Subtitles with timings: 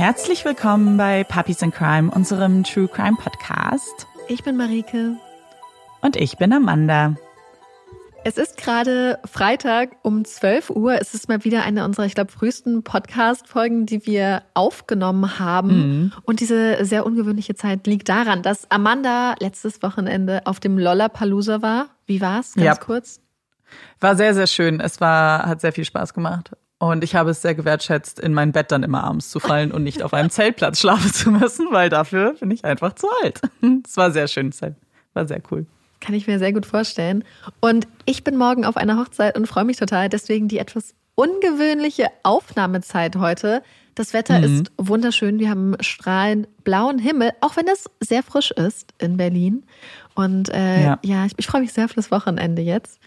[0.00, 4.06] Herzlich willkommen bei Puppies in Crime, unserem True Crime Podcast.
[4.28, 5.16] Ich bin Marike.
[6.00, 7.16] Und ich bin Amanda.
[8.24, 10.94] Es ist gerade Freitag um 12 Uhr.
[10.94, 15.68] Es ist mal wieder eine unserer, ich glaube, frühesten Podcast-Folgen, die wir aufgenommen haben.
[15.68, 16.12] Mhm.
[16.22, 21.88] Und diese sehr ungewöhnliche Zeit liegt daran, dass Amanda letztes Wochenende auf dem Lollapalooza war.
[22.06, 22.54] Wie war's?
[22.54, 22.74] Ganz ja.
[22.74, 23.20] kurz.
[24.00, 24.80] War sehr, sehr schön.
[24.80, 26.52] Es war, hat sehr viel Spaß gemacht.
[26.80, 29.82] Und ich habe es sehr gewertschätzt, in mein Bett dann immer abends zu fallen und
[29.82, 33.42] nicht auf einem Zeltplatz schlafen zu müssen, weil dafür bin ich einfach zu alt.
[33.84, 34.50] Es war sehr schön,
[35.12, 35.66] war sehr cool.
[36.00, 37.22] Kann ich mir sehr gut vorstellen.
[37.60, 40.08] Und ich bin morgen auf einer Hochzeit und freue mich total.
[40.08, 43.62] Deswegen die etwas ungewöhnliche Aufnahmezeit heute.
[43.94, 44.44] Das Wetter mhm.
[44.44, 45.38] ist wunderschön.
[45.38, 49.64] Wir haben strahlend blauen Himmel, auch wenn es sehr frisch ist in Berlin.
[50.14, 52.98] Und äh, ja, ja ich, ich freue mich sehr auf das Wochenende jetzt.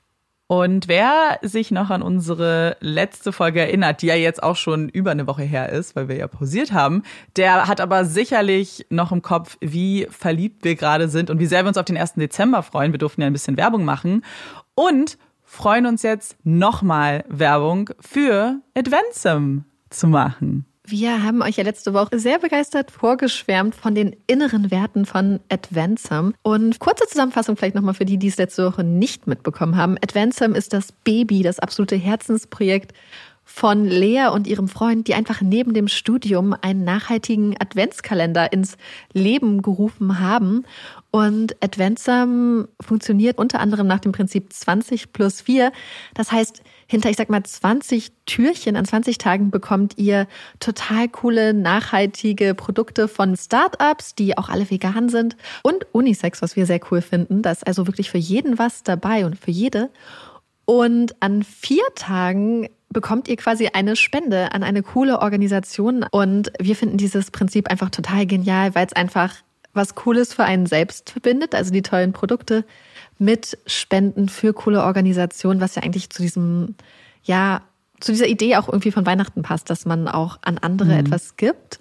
[0.47, 5.11] Und wer sich noch an unsere letzte Folge erinnert, die ja jetzt auch schon über
[5.11, 7.03] eine Woche her ist, weil wir ja pausiert haben,
[7.37, 11.63] der hat aber sicherlich noch im Kopf, wie verliebt wir gerade sind und wie sehr
[11.63, 12.15] wir uns auf den 1.
[12.15, 12.91] Dezember freuen.
[12.91, 14.23] Wir durften ja ein bisschen Werbung machen
[14.75, 20.65] und freuen uns jetzt nochmal Werbung für Adventsum zu machen.
[20.85, 26.33] Wir haben euch ja letzte Woche sehr begeistert vorgeschwärmt von den inneren Werten von Advancem.
[26.41, 29.95] Und kurze Zusammenfassung vielleicht nochmal für die, die es letzte Woche nicht mitbekommen haben.
[30.03, 32.93] Advancem ist das Baby, das absolute Herzensprojekt
[33.45, 38.77] von Lea und ihrem Freund, die einfach neben dem Studium einen nachhaltigen Adventskalender ins
[39.13, 40.65] Leben gerufen haben.
[41.11, 45.71] Und Adventsam funktioniert unter anderem nach dem Prinzip 20 plus 4.
[46.13, 50.27] Das heißt, hinter, ich sag mal, 20 Türchen an 20 Tagen bekommt ihr
[50.59, 56.65] total coole, nachhaltige Produkte von Startups, die auch alle vegan sind und Unisex, was wir
[56.65, 57.41] sehr cool finden.
[57.41, 59.89] Da ist also wirklich für jeden was dabei und für jede.
[60.65, 66.05] Und an vier Tagen bekommt ihr quasi eine Spende an eine coole Organisation.
[66.11, 69.35] Und wir finden dieses Prinzip einfach total genial, weil es einfach
[69.73, 72.65] was Cooles für einen selbst verbindet, also die tollen Produkte
[73.17, 76.75] mit Spenden für coole Organisationen, was ja eigentlich zu diesem,
[77.23, 77.61] ja,
[77.99, 80.99] zu dieser Idee auch irgendwie von Weihnachten passt, dass man auch an andere mhm.
[80.99, 81.79] etwas gibt.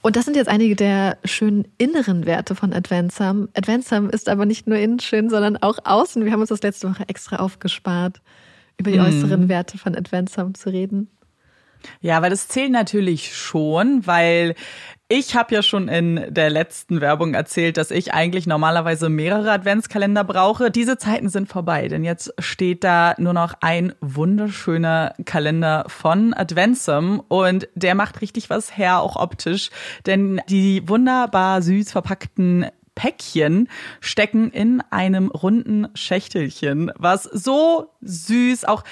[0.00, 3.48] Und das sind jetzt einige der schönen inneren Werte von Advancem.
[3.54, 6.24] Advancem ist aber nicht nur innen schön, sondern auch außen.
[6.24, 8.20] Wir haben uns das letzte Woche extra aufgespart,
[8.78, 9.06] über die mhm.
[9.06, 11.10] äußeren Werte von Advancem zu reden.
[12.00, 14.54] Ja, weil das zählt natürlich schon, weil
[15.08, 20.24] ich habe ja schon in der letzten Werbung erzählt, dass ich eigentlich normalerweise mehrere Adventskalender
[20.24, 20.72] brauche.
[20.72, 27.22] Diese Zeiten sind vorbei, denn jetzt steht da nur noch ein wunderschöner Kalender von Adventsum
[27.28, 29.70] und der macht richtig was her, auch optisch,
[30.06, 32.66] denn die wunderbar süß verpackten
[32.96, 33.68] Päckchen
[34.00, 38.82] stecken in einem runden Schächtelchen, was so süß auch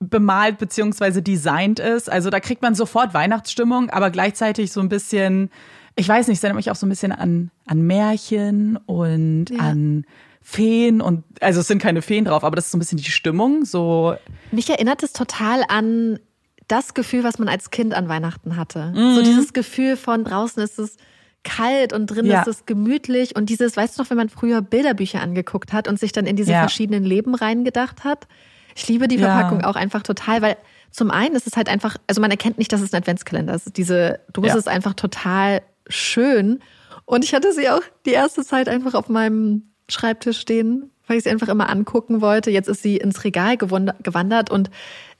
[0.00, 2.10] bemalt beziehungsweise designt ist.
[2.10, 5.50] Also da kriegt man sofort Weihnachtsstimmung, aber gleichzeitig so ein bisschen,
[5.96, 9.58] ich weiß nicht, es erinnert mich auch so ein bisschen an, an Märchen und ja.
[9.58, 10.04] an
[10.42, 13.10] Feen und also es sind keine Feen drauf, aber das ist so ein bisschen die
[13.10, 13.64] Stimmung.
[13.64, 14.14] So
[14.52, 16.18] mich erinnert es total an
[16.68, 18.92] das Gefühl, was man als Kind an Weihnachten hatte.
[18.94, 19.14] Mhm.
[19.14, 20.96] So dieses Gefühl von draußen ist es
[21.44, 22.40] kalt und drin ja.
[22.40, 25.98] ist es gemütlich und dieses, weißt du noch, wenn man früher Bilderbücher angeguckt hat und
[25.98, 26.60] sich dann in diese ja.
[26.60, 28.26] verschiedenen Leben reingedacht hat?
[28.74, 29.66] Ich liebe die Verpackung ja.
[29.66, 30.56] auch einfach total, weil
[30.90, 33.76] zum einen ist es halt einfach, also man erkennt nicht, dass es ein Adventskalender ist.
[33.76, 34.56] Diese Dose ja.
[34.56, 36.60] ist einfach total schön.
[37.04, 41.24] Und ich hatte sie auch die erste Zeit einfach auf meinem Schreibtisch stehen, weil ich
[41.24, 42.50] sie einfach immer angucken wollte.
[42.50, 44.70] Jetzt ist sie ins Regal gewandert und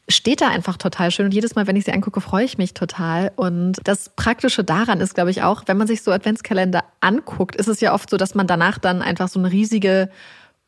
[0.08, 1.26] steht da einfach total schön.
[1.26, 3.32] Und jedes Mal, wenn ich sie angucke, freue ich mich total.
[3.36, 7.68] Und das Praktische daran ist, glaube ich, auch, wenn man sich so Adventskalender anguckt, ist
[7.68, 10.08] es ja oft so, dass man danach dann einfach so eine riesige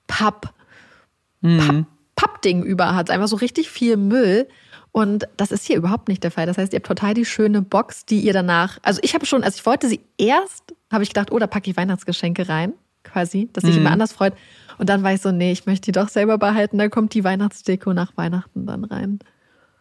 [0.06, 0.52] Papp,
[1.42, 1.58] mhm.
[1.58, 1.86] Papp
[2.16, 4.48] Pappding über hat, einfach so richtig viel Müll.
[4.90, 6.46] Und das ist hier überhaupt nicht der Fall.
[6.46, 8.78] Das heißt, ihr habt total die schöne Box, die ihr danach.
[8.82, 11.70] Also ich habe schon, als ich wollte sie erst, habe ich gedacht, oh, da packe
[11.70, 12.72] ich Weihnachtsgeschenke rein,
[13.04, 13.82] quasi, dass sich mhm.
[13.82, 14.32] immer anders freut.
[14.78, 16.78] Und dann war ich so, nee, ich möchte die doch selber behalten.
[16.78, 19.18] Da kommt die Weihnachtsdeko nach Weihnachten dann rein.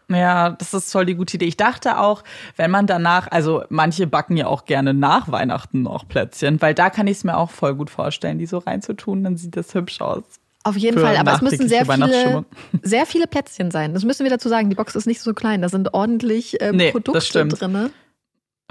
[0.10, 1.46] Ja, das ist voll die gute Idee.
[1.46, 2.24] Ich dachte auch,
[2.58, 6.90] wenn man danach, also manche backen ja auch gerne nach Weihnachten noch Plätzchen, weil da
[6.90, 10.02] kann ich es mir auch voll gut vorstellen, die so reinzutun, dann sieht das hübsch
[10.02, 10.24] aus.
[10.66, 12.44] Auf jeden Fall, aber es müssen sehr viele,
[12.82, 13.94] sehr viele Plätzchen sein.
[13.94, 14.72] Das müssen wir dazu sagen.
[14.72, 15.62] Die Box ist nicht so klein.
[15.62, 17.92] Da sind ordentlich äh, nee, Produkte drin.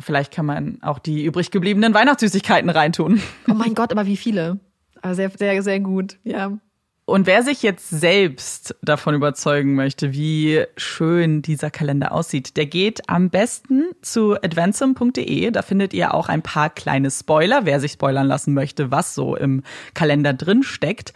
[0.00, 3.22] Vielleicht kann man auch die übrig gebliebenen Weihnachtssüßigkeiten reintun.
[3.48, 4.58] Oh mein Gott, aber wie viele?
[5.02, 6.58] Aber sehr, sehr, sehr gut, ja.
[7.06, 13.10] Und wer sich jetzt selbst davon überzeugen möchte, wie schön dieser Kalender aussieht, der geht
[13.10, 15.50] am besten zu advancem.de.
[15.50, 19.36] Da findet ihr auch ein paar kleine Spoiler, wer sich spoilern lassen möchte, was so
[19.36, 19.62] im
[19.92, 21.12] Kalender drin steckt.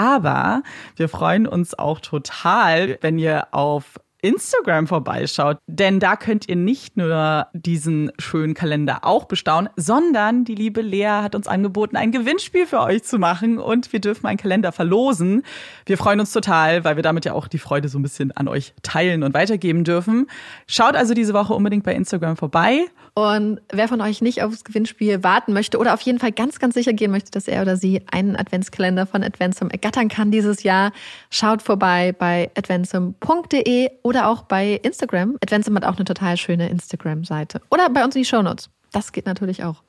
[0.00, 0.62] Aber
[0.96, 5.58] wir freuen uns auch total, wenn ihr auf Instagram vorbeischaut.
[5.66, 11.20] Denn da könnt ihr nicht nur diesen schönen Kalender auch bestaunen, sondern die liebe Lea
[11.22, 15.42] hat uns angeboten, ein Gewinnspiel für euch zu machen und wir dürfen einen Kalender verlosen.
[15.84, 18.48] Wir freuen uns total, weil wir damit ja auch die Freude so ein bisschen an
[18.48, 20.28] euch teilen und weitergeben dürfen.
[20.66, 22.86] Schaut also diese Woche unbedingt bei Instagram vorbei.
[23.20, 26.72] Und wer von euch nicht aufs Gewinnspiel warten möchte oder auf jeden Fall ganz, ganz
[26.72, 30.90] sicher gehen möchte, dass er oder sie einen Adventskalender von Adventsum ergattern kann dieses Jahr,
[31.28, 35.36] schaut vorbei bei adventsum.de oder auch bei Instagram.
[35.42, 37.60] Adventsum hat auch eine total schöne Instagram-Seite.
[37.68, 38.70] Oder bei uns in die Shownotes.
[38.90, 39.82] Das geht natürlich auch.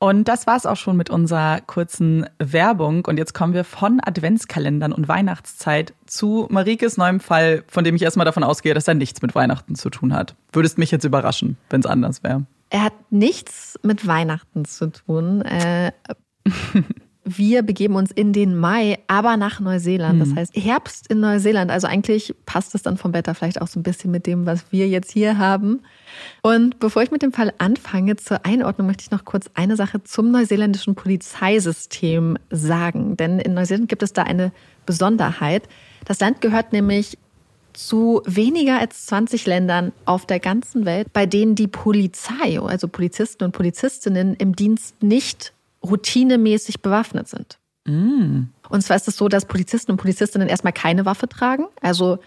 [0.00, 3.04] Und das war's auch schon mit unserer kurzen Werbung.
[3.04, 8.02] Und jetzt kommen wir von Adventskalendern und Weihnachtszeit zu Marikes neuem Fall, von dem ich
[8.02, 10.34] erstmal davon ausgehe, dass er nichts mit Weihnachten zu tun hat.
[10.52, 12.44] Würdest mich jetzt überraschen, wenn es anders wäre.
[12.72, 15.42] Er hat nichts mit Weihnachten zu tun.
[15.42, 15.92] Äh,
[17.24, 20.22] wir begeben uns in den Mai, aber nach Neuseeland.
[20.22, 20.36] Das hm.
[20.36, 21.70] heißt Herbst in Neuseeland.
[21.70, 24.72] Also eigentlich passt es dann vom Wetter vielleicht auch so ein bisschen mit dem, was
[24.72, 25.82] wir jetzt hier haben.
[26.40, 30.02] Und bevor ich mit dem Fall anfange, zur Einordnung möchte ich noch kurz eine Sache
[30.02, 33.18] zum neuseeländischen Polizeisystem sagen.
[33.18, 34.50] Denn in Neuseeland gibt es da eine
[34.86, 35.68] Besonderheit.
[36.06, 37.18] Das Land gehört nämlich
[37.72, 43.44] zu weniger als 20 Ländern auf der ganzen Welt, bei denen die Polizei, also Polizisten
[43.44, 45.52] und Polizistinnen im Dienst nicht
[45.84, 47.58] routinemäßig bewaffnet sind.
[47.84, 48.44] Mm.
[48.68, 51.64] Und zwar ist es so, dass Polizisten und Polizistinnen erstmal keine Waffe tragen.
[51.80, 52.18] Also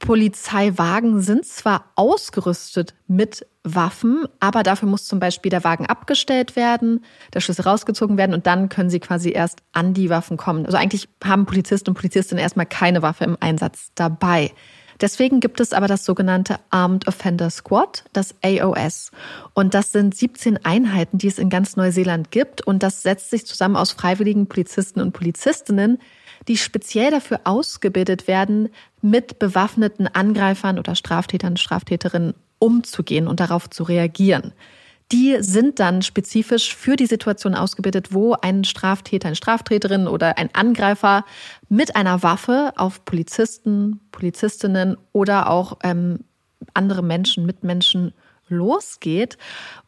[0.00, 7.04] Polizeiwagen sind zwar ausgerüstet mit Waffen, aber dafür muss zum Beispiel der Wagen abgestellt werden,
[7.34, 10.64] der Schlüssel rausgezogen werden und dann können sie quasi erst an die Waffen kommen.
[10.64, 14.52] Also eigentlich haben Polizisten und Polizistinnen erstmal keine Waffe im Einsatz dabei.
[15.00, 19.12] Deswegen gibt es aber das sogenannte Armed Offender Squad, das AOS.
[19.54, 22.60] Und das sind 17 Einheiten, die es in ganz Neuseeland gibt.
[22.66, 25.98] Und das setzt sich zusammen aus freiwilligen Polizisten und Polizistinnen,
[26.48, 28.68] die speziell dafür ausgebildet werden,
[29.02, 34.52] mit bewaffneten Angreifern oder Straftätern, Straftäterinnen umzugehen und darauf zu reagieren.
[35.12, 40.54] Die sind dann spezifisch für die Situation ausgebildet, wo ein Straftäter, eine Straftäterin oder ein
[40.54, 41.24] Angreifer
[41.68, 46.20] mit einer Waffe auf Polizisten, Polizistinnen oder auch ähm,
[46.74, 48.12] andere Menschen, Mitmenschen
[48.50, 49.38] losgeht.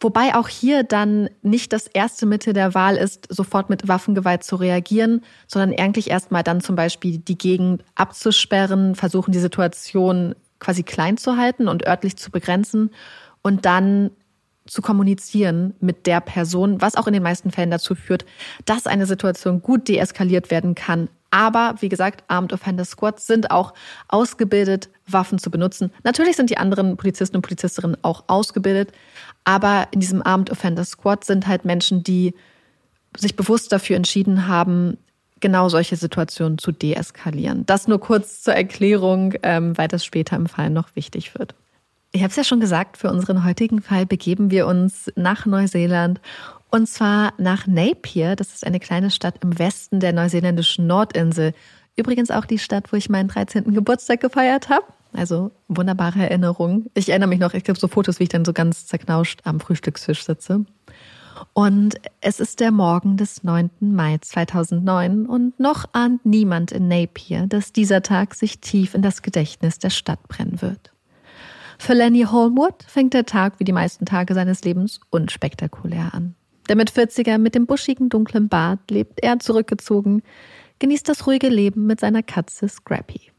[0.00, 4.56] Wobei auch hier dann nicht das erste Mittel der Wahl ist, sofort mit Waffengewalt zu
[4.56, 11.16] reagieren, sondern eigentlich erstmal dann zum Beispiel die Gegend abzusperren, versuchen die Situation quasi klein
[11.16, 12.90] zu halten und örtlich zu begrenzen
[13.42, 14.10] und dann
[14.66, 18.24] zu kommunizieren mit der Person, was auch in den meisten Fällen dazu führt,
[18.64, 23.72] dass eine Situation gut deeskaliert werden kann, aber wie gesagt, Armed Offender Squads sind auch
[24.08, 25.90] ausgebildet, Waffen zu benutzen.
[26.04, 28.92] Natürlich sind die anderen Polizisten und Polizistinnen auch ausgebildet,
[29.44, 32.34] aber in diesem Armed Offender Squad sind halt Menschen, die
[33.16, 34.98] sich bewusst dafür entschieden haben,
[35.40, 37.64] genau solche Situationen zu deeskalieren.
[37.66, 41.54] Das nur kurz zur Erklärung, ähm, weil das später im Fall noch wichtig wird.
[42.12, 46.20] Ich habe es ja schon gesagt, für unseren heutigen Fall begeben wir uns nach Neuseeland
[46.72, 48.34] und zwar nach Napier.
[48.34, 51.52] Das ist eine kleine Stadt im Westen der neuseeländischen Nordinsel.
[51.96, 53.74] Übrigens auch die Stadt, wo ich meinen 13.
[53.74, 54.86] Geburtstag gefeiert habe.
[55.12, 56.86] Also wunderbare Erinnerung.
[56.94, 59.60] Ich erinnere mich noch, ich habe so Fotos, wie ich dann so ganz zerknauscht am
[59.60, 60.64] Frühstückstisch sitze.
[61.52, 63.68] Und es ist der Morgen des 9.
[63.80, 69.20] Mai 2009 und noch ahnt niemand in Napier, dass dieser Tag sich tief in das
[69.20, 70.90] Gedächtnis der Stadt brennen wird.
[71.78, 76.34] Für Lenny Holmwood fängt der Tag wie die meisten Tage seines Lebens unspektakulär an.
[76.72, 80.22] Der mit 40er mit dem buschigen dunklen Bart lebt er zurückgezogen,
[80.78, 83.30] genießt das ruhige Leben mit seiner Katze Scrappy.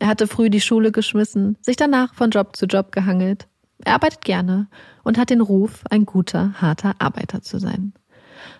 [0.00, 3.46] Er hatte früh die Schule geschmissen, sich danach von Job zu Job gehangelt.
[3.84, 4.68] Er arbeitet gerne
[5.04, 7.92] und hat den Ruf, ein guter, harter Arbeiter zu sein.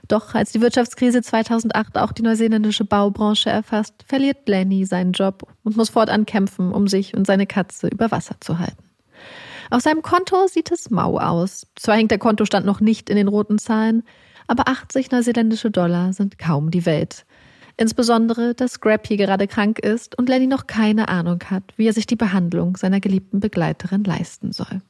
[0.09, 5.79] Doch als die Wirtschaftskrise 2008 auch die neuseeländische Baubranche erfasst, verliert Lenny seinen Job und
[5.79, 8.92] muss fortan kämpfen, um sich und seine Katze über Wasser zu halten.
[9.73, 11.67] Auf seinem Konto sieht es mau aus.
[11.77, 14.03] Zwar hängt der Kontostand noch nicht in den roten Zahlen,
[14.47, 17.25] aber 80 neuseeländische Dollar sind kaum die Welt.
[17.79, 22.07] Insbesondere, dass Scrappy gerade krank ist und Lenny noch keine Ahnung hat, wie er sich
[22.07, 24.83] die Behandlung seiner geliebten Begleiterin leisten soll.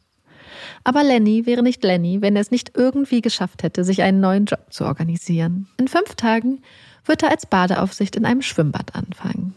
[0.83, 4.47] Aber Lenny wäre nicht Lenny, wenn er es nicht irgendwie geschafft hätte, sich einen neuen
[4.47, 5.69] Job zu organisieren.
[5.79, 6.61] In fünf Tagen
[7.05, 9.55] wird er als Badeaufsicht in einem Schwimmbad anfangen.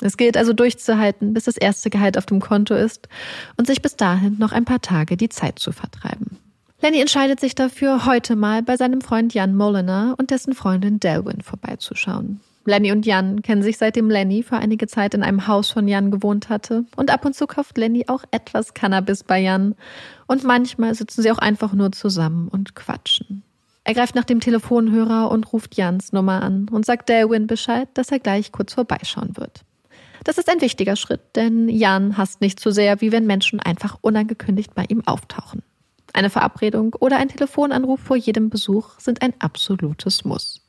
[0.00, 3.08] Es gilt also durchzuhalten, bis das erste Gehalt auf dem Konto ist
[3.56, 6.38] und sich bis dahin noch ein paar Tage die Zeit zu vertreiben.
[6.80, 11.40] Lenny entscheidet sich dafür, heute mal bei seinem Freund Jan Moliner und dessen Freundin Delwyn
[11.40, 12.40] vorbeizuschauen.
[12.64, 16.10] Lenny und Jan kennen sich seitdem Lenny für einige Zeit in einem Haus von Jan
[16.10, 19.74] gewohnt hatte und ab und zu kauft Lenny auch etwas Cannabis bei Jan
[20.26, 23.42] und manchmal sitzen sie auch einfach nur zusammen und quatschen.
[23.84, 28.12] Er greift nach dem Telefonhörer und ruft Jans Nummer an und sagt Delwyn Bescheid, dass
[28.12, 29.64] er gleich kurz vorbeischauen wird.
[30.24, 33.98] Das ist ein wichtiger Schritt, denn Jan hasst nicht so sehr, wie wenn Menschen einfach
[34.00, 35.62] unangekündigt bei ihm auftauchen.
[36.12, 40.64] Eine Verabredung oder ein Telefonanruf vor jedem Besuch sind ein absolutes Muss.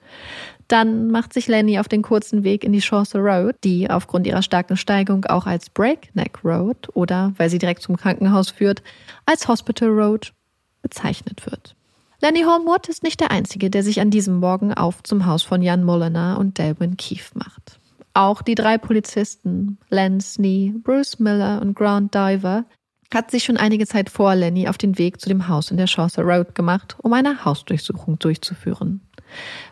[0.68, 4.44] Dann macht sich Lenny auf den kurzen Weg in die Chaucer Road, die aufgrund ihrer
[4.44, 8.84] starken Steigung auch als Breakneck Road oder, weil sie direkt zum Krankenhaus führt,
[9.26, 10.34] als Hospital Road
[10.82, 11.76] bezeichnet wird.
[12.22, 15.62] Lenny Holmwood ist nicht der Einzige, der sich an diesem Morgen auf zum Haus von
[15.62, 17.79] Jan Mollener und Delwyn Keefe macht.
[18.14, 22.66] Auch die drei Polizisten, Len Snee, Bruce Miller und Grant Diver,
[23.14, 25.88] hat sich schon einige Zeit vor Lenny auf den Weg zu dem Haus in der
[25.88, 29.02] Chaucer Road gemacht, um eine Hausdurchsuchung durchzuführen.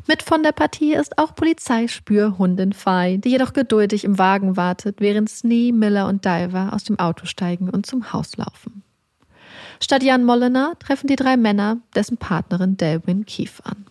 [0.07, 5.29] Mit von der Partie ist auch Polizeispürhundin Fei, die jedoch geduldig im Wagen wartet, während
[5.29, 8.83] Snee, Miller und Diver aus dem Auto steigen und zum Haus laufen.
[9.81, 13.85] Statt Jan Mollener treffen die drei Männer dessen Partnerin Delwyn Keefe an.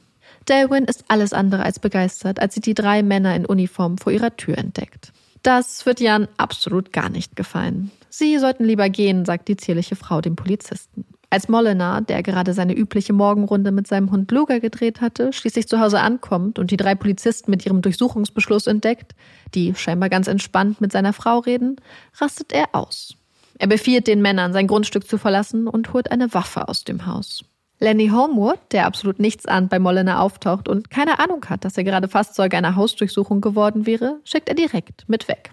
[0.48, 4.36] Delwyn ist alles andere als begeistert, als sie die drei Männer in Uniform vor ihrer
[4.36, 5.12] Tür entdeckt.
[5.42, 7.90] Das wird Jan absolut gar nicht gefallen.
[8.08, 11.04] Sie sollten lieber gehen, sagt die zierliche Frau dem Polizisten.
[11.28, 15.80] Als Mollenar, der gerade seine übliche Morgenrunde mit seinem Hund Luger gedreht hatte, schließlich zu
[15.80, 19.14] Hause ankommt und die drei Polizisten mit ihrem Durchsuchungsbeschluss entdeckt,
[19.54, 21.76] die scheinbar ganz entspannt mit seiner Frau reden,
[22.20, 23.16] rastet er aus.
[23.58, 27.44] Er befiehlt den Männern, sein Grundstück zu verlassen und holt eine Waffe aus dem Haus.
[27.78, 31.84] Lenny Homewood, der absolut nichts ahnt bei Mollenar auftaucht und keine Ahnung hat, dass er
[31.84, 35.50] gerade Fastzeuge einer Hausdurchsuchung geworden wäre, schickt er direkt mit weg.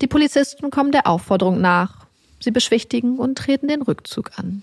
[0.00, 2.06] Die Polizisten kommen der Aufforderung nach.
[2.40, 4.62] Sie beschwichtigen und treten den Rückzug an.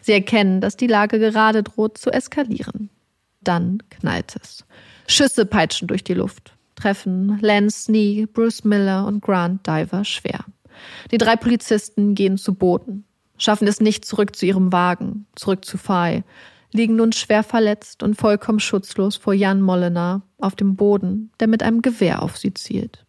[0.00, 2.90] Sie erkennen, dass die Lage gerade droht zu eskalieren.
[3.40, 4.64] Dann knallt es.
[5.06, 10.44] Schüsse peitschen durch die Luft, treffen Lance Snee, Bruce Miller und Grant Diver schwer.
[11.10, 13.04] Die drei Polizisten gehen zu Boden,
[13.38, 16.24] schaffen es nicht zurück zu ihrem Wagen, zurück zu Fei,
[16.72, 21.62] liegen nun schwer verletzt und vollkommen schutzlos vor Jan Mollenar auf dem Boden, der mit
[21.62, 23.04] einem Gewehr auf sie zielt.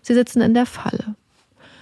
[0.00, 1.14] Sie sitzen in der Falle.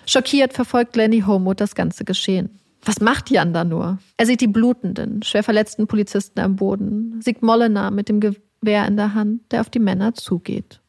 [0.07, 2.59] Schockiert verfolgt Lenny Homewood das ganze Geschehen.
[2.83, 3.99] Was macht Jan da nur?
[4.16, 8.97] Er sieht die blutenden, schwer verletzten Polizisten am Boden, sieht Mollenar mit dem Gewehr in
[8.97, 10.80] der Hand, der auf die Männer zugeht.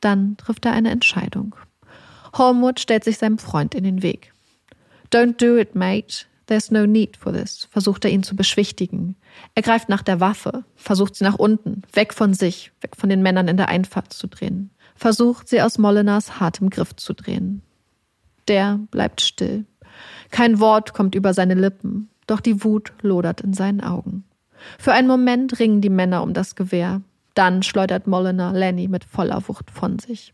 [0.00, 1.54] Dann trifft er eine Entscheidung.
[2.36, 4.32] Holmwood stellt sich seinem Freund in den Weg.
[5.10, 6.26] Don't do it, mate.
[6.46, 9.16] There's no need for this, versucht er ihn zu beschwichtigen.
[9.54, 13.20] Er greift nach der Waffe, versucht sie nach unten, weg von sich, weg von den
[13.20, 14.70] Männern in der Einfahrt zu drehen.
[14.94, 17.60] Versucht sie aus Mollenars hartem Griff zu drehen.
[18.48, 19.66] Der bleibt still.
[20.30, 24.24] Kein Wort kommt über seine Lippen, doch die Wut lodert in seinen Augen.
[24.78, 27.02] Für einen Moment ringen die Männer um das Gewehr.
[27.34, 30.32] Dann schleudert Mollenar Lenny mit voller Wucht von sich.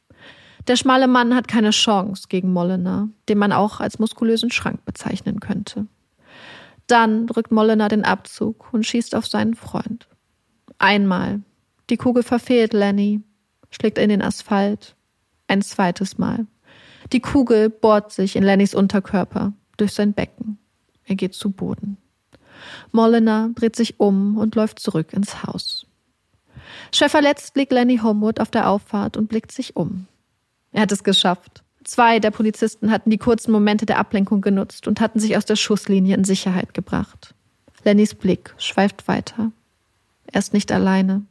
[0.66, 5.40] Der schmale Mann hat keine Chance gegen Mollenar, den man auch als muskulösen Schrank bezeichnen
[5.40, 5.86] könnte.
[6.86, 10.08] Dann drückt Mollenar den Abzug und schießt auf seinen Freund.
[10.78, 11.42] Einmal.
[11.90, 13.22] Die Kugel verfehlt Lenny,
[13.70, 14.96] schlägt in den Asphalt.
[15.48, 16.46] Ein zweites Mal.
[17.12, 20.58] Die Kugel bohrt sich in Lennys Unterkörper durch sein Becken.
[21.04, 21.98] Er geht zu Boden.
[22.92, 25.86] Mollenar dreht sich um und läuft zurück ins Haus.
[26.92, 30.06] Schwer verletzt liegt Lenny Homewood auf der Auffahrt und blickt sich um.
[30.74, 31.62] Er hat es geschafft.
[31.84, 35.56] Zwei der Polizisten hatten die kurzen Momente der Ablenkung genutzt und hatten sich aus der
[35.56, 37.34] Schusslinie in Sicherheit gebracht.
[37.84, 39.52] Lennys Blick schweift weiter.
[40.26, 41.22] Er ist nicht alleine.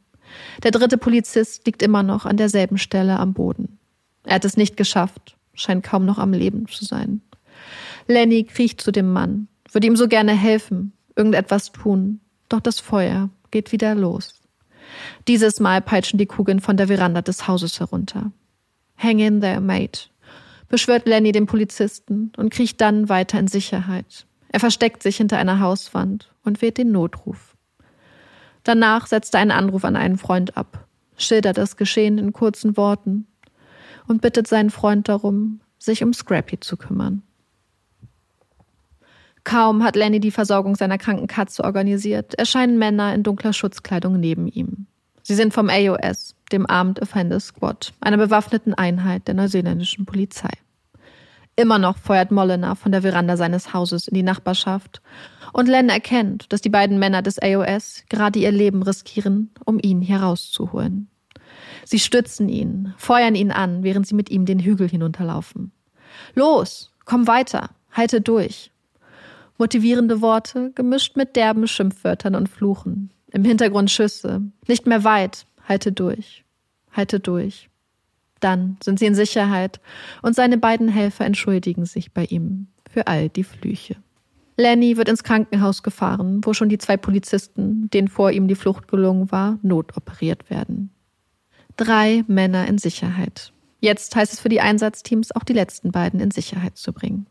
[0.62, 3.78] Der dritte Polizist liegt immer noch an derselben Stelle am Boden.
[4.24, 7.20] Er hat es nicht geschafft, scheint kaum noch am Leben zu sein.
[8.06, 13.28] Lenny kriecht zu dem Mann, würde ihm so gerne helfen, irgendetwas tun, doch das Feuer
[13.50, 14.40] geht wieder los.
[15.28, 18.32] Dieses Mal peitschen die Kugeln von der Veranda des Hauses herunter.
[18.96, 20.08] Hang in there, mate,
[20.68, 24.26] beschwört Lenny den Polizisten und kriecht dann weiter in Sicherheit.
[24.48, 27.56] Er versteckt sich hinter einer Hauswand und wählt den Notruf.
[28.62, 30.86] Danach setzt er einen Anruf an einen Freund ab,
[31.16, 33.26] schildert das Geschehen in kurzen Worten
[34.06, 37.22] und bittet seinen Freund darum, sich um Scrappy zu kümmern.
[39.44, 44.48] Kaum hat Lenny die Versorgung seiner kranken Katze organisiert, erscheinen Männer in dunkler Schutzkleidung neben
[44.48, 44.86] ihm.
[45.26, 50.50] Sie sind vom AOS, dem Armed Offender Squad, einer bewaffneten Einheit der neuseeländischen Polizei.
[51.56, 55.00] Immer noch feuert Mollenar von der Veranda seines Hauses in die Nachbarschaft
[55.54, 60.02] und Len erkennt, dass die beiden Männer des AOS gerade ihr Leben riskieren, um ihn
[60.02, 61.08] herauszuholen.
[61.86, 65.72] Sie stützen ihn, feuern ihn an, während sie mit ihm den Hügel hinunterlaufen.
[66.34, 68.72] Los, komm weiter, halte durch.
[69.56, 73.10] Motivierende Worte, gemischt mit derben Schimpfwörtern und Fluchen.
[73.34, 74.42] Im Hintergrund Schüsse.
[74.68, 76.44] Nicht mehr weit, halte durch,
[76.92, 77.68] halte durch.
[78.38, 79.80] Dann sind sie in Sicherheit
[80.22, 83.96] und seine beiden Helfer entschuldigen sich bei ihm für all die Flüche.
[84.56, 88.86] Lenny wird ins Krankenhaus gefahren, wo schon die zwei Polizisten, denen vor ihm die Flucht
[88.86, 90.90] gelungen war, notoperiert werden.
[91.76, 93.52] Drei Männer in Sicherheit.
[93.80, 97.26] Jetzt heißt es für die Einsatzteams, auch die letzten beiden in Sicherheit zu bringen.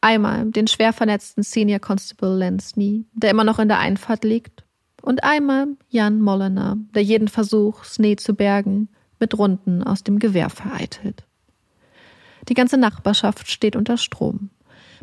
[0.00, 4.65] Einmal den schwer verletzten Senior Constable Lance Nee, der immer noch in der Einfahrt liegt,
[5.06, 8.88] und einmal Jan Mollener, der jeden Versuch, Snee zu bergen,
[9.20, 11.24] mit Runden aus dem Gewehr vereitelt.
[12.48, 14.50] Die ganze Nachbarschaft steht unter Strom.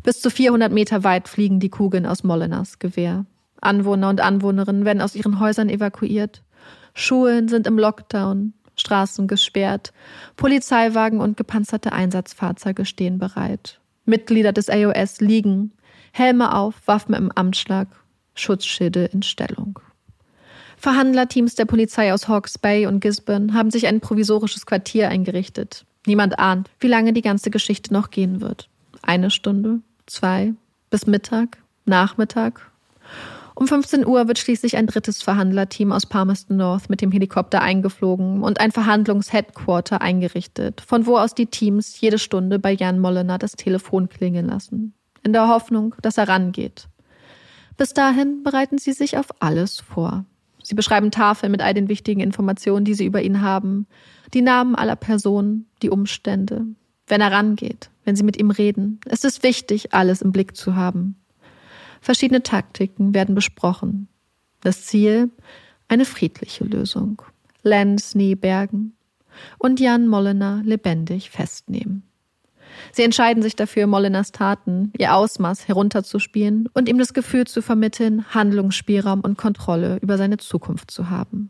[0.04, 3.26] Bis zu 400 Meter weit fliegen die Kugeln aus Molleners Gewehr.
[3.62, 6.44] Anwohner und Anwohnerinnen werden aus ihren Häusern evakuiert.
[6.94, 9.94] Schulen sind im Lockdown, Straßen gesperrt,
[10.36, 13.80] Polizeiwagen und gepanzerte Einsatzfahrzeuge stehen bereit.
[14.04, 15.72] Mitglieder des AOS liegen,
[16.12, 17.88] Helme auf, Waffen im Amtsschlag,
[18.36, 19.80] Schutzschilde in Stellung.
[20.84, 25.86] Verhandlerteams der Polizei aus Hawke's Bay und Gisborne haben sich ein provisorisches Quartier eingerichtet.
[26.06, 28.68] Niemand ahnt, wie lange die ganze Geschichte noch gehen wird.
[29.02, 30.52] Eine Stunde, zwei,
[30.90, 32.70] bis Mittag, Nachmittag.
[33.56, 38.44] Um 15 Uhr wird schließlich ein drittes Verhandlerteam aus Palmerston North mit dem Helikopter eingeflogen
[38.44, 43.54] und ein Verhandlungsheadquarter eingerichtet, von wo aus die Teams jede Stunde bei Jan Mollener das
[43.54, 46.90] Telefon klingeln lassen, in der Hoffnung, dass er rangeht.
[47.78, 50.26] Bis dahin bereiten sie sich auf alles vor.
[50.64, 53.86] Sie beschreiben Tafeln mit all den wichtigen Informationen, die sie über ihn haben,
[54.34, 56.66] die Namen aller Personen, die Umstände.
[57.06, 60.76] Wenn er rangeht, wenn sie mit ihm reden, es ist wichtig, alles im Blick zu
[60.76, 61.18] haben.
[62.02, 64.08] Verschiedene Taktiken werden besprochen.
[64.62, 65.30] Das Ziel?
[65.88, 67.22] Eine friedliche Lösung.
[67.62, 68.94] Lenz nie bergen
[69.58, 72.04] und Jan Mollener lebendig festnehmen.
[72.92, 78.26] Sie entscheiden sich dafür, Molleners Taten, ihr Ausmaß herunterzuspielen und ihm das Gefühl zu vermitteln,
[78.34, 81.50] Handlungsspielraum und Kontrolle über seine Zukunft zu haben.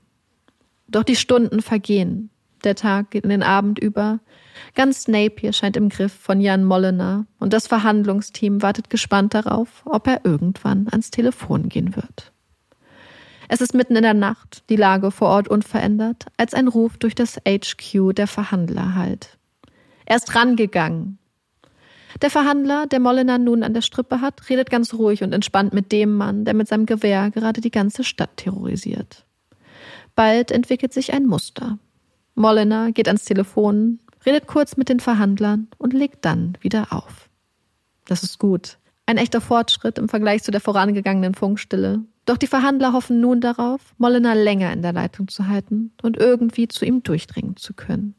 [0.88, 2.30] Doch die Stunden vergehen.
[2.64, 4.20] Der Tag geht in den Abend über.
[4.76, 10.08] Ganz Napier scheint im Griff von Jan Mollener und das Verhandlungsteam wartet gespannt darauf, ob
[10.08, 12.32] er irgendwann ans Telefon gehen wird.
[13.50, 17.16] Es ist mitten in der Nacht, die Lage vor Ort unverändert, als ein Ruf durch
[17.16, 19.38] das HQ der Verhandler hallt.
[20.06, 21.18] Er ist rangegangen.
[22.22, 25.92] Der Verhandler, der Mollener nun an der Strippe hat, redet ganz ruhig und entspannt mit
[25.92, 29.26] dem Mann, der mit seinem Gewehr gerade die ganze Stadt terrorisiert.
[30.16, 31.80] Bald entwickelt sich ein Muster.
[32.36, 37.30] Mollener geht ans Telefon, redet kurz mit den Verhandlern und legt dann wieder auf.
[38.06, 38.78] Das ist gut.
[39.06, 42.04] Ein echter Fortschritt im Vergleich zu der vorangegangenen Funkstille.
[42.26, 46.68] Doch die Verhandler hoffen nun darauf, Mollener länger in der Leitung zu halten und irgendwie
[46.68, 48.16] zu ihm durchdringen zu können.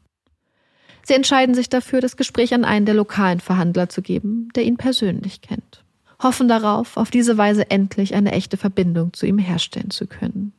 [1.07, 4.77] Sie entscheiden sich dafür, das Gespräch an einen der lokalen Verhandler zu geben, der ihn
[4.77, 5.85] persönlich kennt.
[6.23, 10.53] Hoffen darauf, auf diese Weise endlich eine echte Verbindung zu ihm herstellen zu können.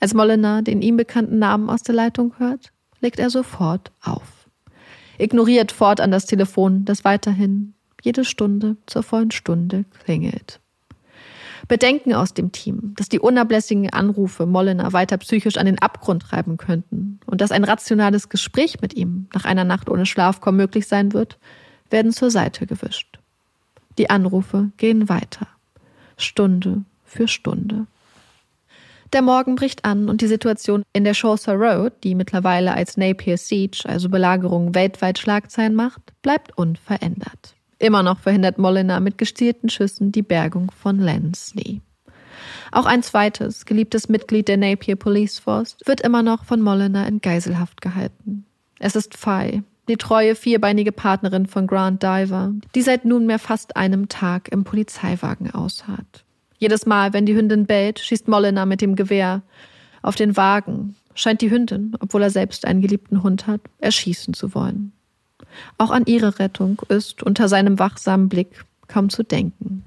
[0.00, 4.48] Als Mollener den ihm bekannten Namen aus der Leitung hört, legt er sofort auf.
[5.18, 10.60] Ignoriert fortan das Telefon, das weiterhin jede Stunde zur vollen Stunde klingelt.
[11.68, 16.56] Bedenken aus dem Team, dass die unablässigen Anrufe Mollener weiter psychisch an den Abgrund treiben
[16.56, 20.86] könnten und dass ein rationales Gespräch mit ihm nach einer Nacht ohne Schlaf kaum möglich
[20.86, 21.38] sein wird,
[21.90, 23.18] werden zur Seite gewischt.
[23.98, 25.46] Die Anrufe gehen weiter,
[26.16, 27.86] Stunde für Stunde.
[29.12, 33.36] Der Morgen bricht an und die Situation in der Chaucer Road, die mittlerweile als Napier
[33.36, 37.54] Siege, also Belagerung, weltweit Schlagzeilen macht, bleibt unverändert.
[37.82, 41.80] Immer noch verhindert Molina mit gestielten Schüssen die Bergung von Lansley.
[42.70, 47.20] Auch ein zweites, geliebtes Mitglied der Napier Police Force wird immer noch von Molina in
[47.20, 48.46] Geiselhaft gehalten.
[48.78, 54.08] Es ist Fei, die treue vierbeinige Partnerin von Grant Diver, die seit nunmehr fast einem
[54.08, 56.24] Tag im Polizeiwagen ausharrt.
[56.58, 59.42] Jedes Mal, wenn die Hündin bellt, schießt Molina mit dem Gewehr
[60.02, 64.54] auf den Wagen, scheint die Hündin, obwohl er selbst einen geliebten Hund hat, erschießen zu
[64.54, 64.92] wollen.
[65.78, 69.84] Auch an ihre Rettung ist unter seinem wachsamen Blick kaum zu denken.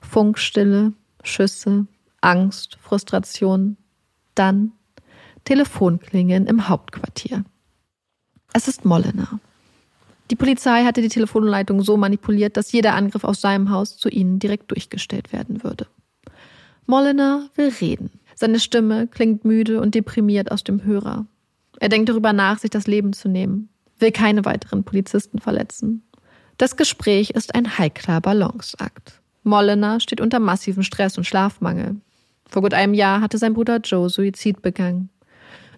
[0.00, 1.86] Funkstille, Schüsse,
[2.20, 3.76] Angst, Frustration,
[4.34, 4.72] dann
[5.44, 7.44] Telefonklingeln im Hauptquartier.
[8.52, 9.40] Es ist Mollener.
[10.30, 14.38] Die Polizei hatte die Telefonleitung so manipuliert, dass jeder Angriff aus seinem Haus zu ihnen
[14.38, 15.86] direkt durchgestellt werden würde.
[16.86, 18.10] Mollener will reden.
[18.34, 21.26] Seine Stimme klingt müde und deprimiert aus dem Hörer.
[21.78, 23.68] Er denkt darüber nach, sich das Leben zu nehmen
[24.00, 26.02] will keine weiteren Polizisten verletzen.
[26.58, 29.20] Das Gespräch ist ein heikler Balanceakt.
[29.42, 31.96] Mollener steht unter massivem Stress und Schlafmangel.
[32.48, 35.08] Vor gut einem Jahr hatte sein Bruder Joe Suizid begangen.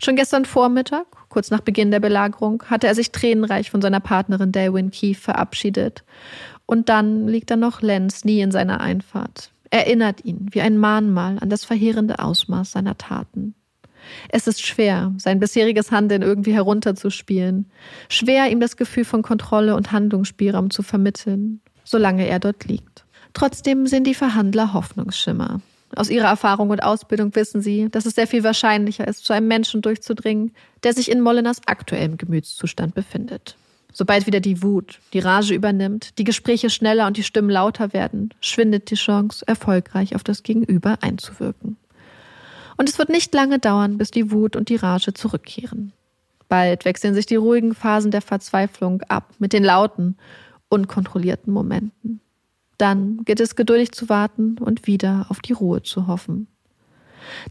[0.02, 4.50] Schon gestern Vormittag, kurz nach Beginn der Belagerung, hatte er sich tränenreich von seiner Partnerin
[4.50, 6.02] Dalwyn Keefe verabschiedet.
[6.66, 9.52] Und dann liegt da noch Lenz nie in seiner Einfahrt.
[9.70, 13.54] Erinnert ihn wie ein Mahnmal an das verheerende Ausmaß seiner Taten.
[14.28, 17.66] Es ist schwer, sein bisheriges Handeln irgendwie herunterzuspielen.
[18.08, 23.04] Schwer, ihm das Gefühl von Kontrolle und Handlungsspielraum zu vermitteln, solange er dort liegt.
[23.34, 25.60] Trotzdem sind die Verhandler Hoffnungsschimmer.
[25.94, 29.48] Aus ihrer Erfahrung und Ausbildung wissen sie, dass es sehr viel wahrscheinlicher ist, zu einem
[29.48, 30.52] Menschen durchzudringen,
[30.84, 33.56] der sich in Moleners aktuellem Gemütszustand befindet.
[33.92, 38.32] Sobald wieder die Wut, die Rage übernimmt, die Gespräche schneller und die Stimmen lauter werden,
[38.40, 41.76] schwindet die Chance, erfolgreich auf das Gegenüber einzuwirken.
[42.82, 45.92] Und es wird nicht lange dauern, bis die Wut und die Rage zurückkehren.
[46.48, 50.16] Bald wechseln sich die ruhigen Phasen der Verzweiflung ab mit den lauten,
[50.68, 52.20] unkontrollierten Momenten.
[52.78, 56.48] Dann gilt es geduldig zu warten und wieder auf die Ruhe zu hoffen.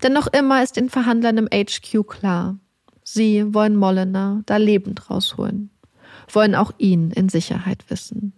[0.04, 2.58] Denn noch immer ist den Verhandlern im HQ klar,
[3.02, 5.70] sie wollen Mollener da lebend rausholen,
[6.28, 8.34] wollen auch ihn in Sicherheit wissen.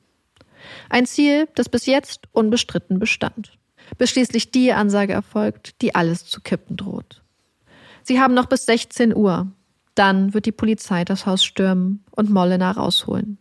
[0.91, 3.57] Ein Ziel, das bis jetzt unbestritten bestand,
[3.97, 7.21] bis schließlich die Ansage erfolgt, die alles zu kippen droht.
[8.03, 9.47] Sie haben noch bis 16 Uhr,
[9.95, 13.37] dann wird die Polizei das Haus stürmen und Mollener rausholen,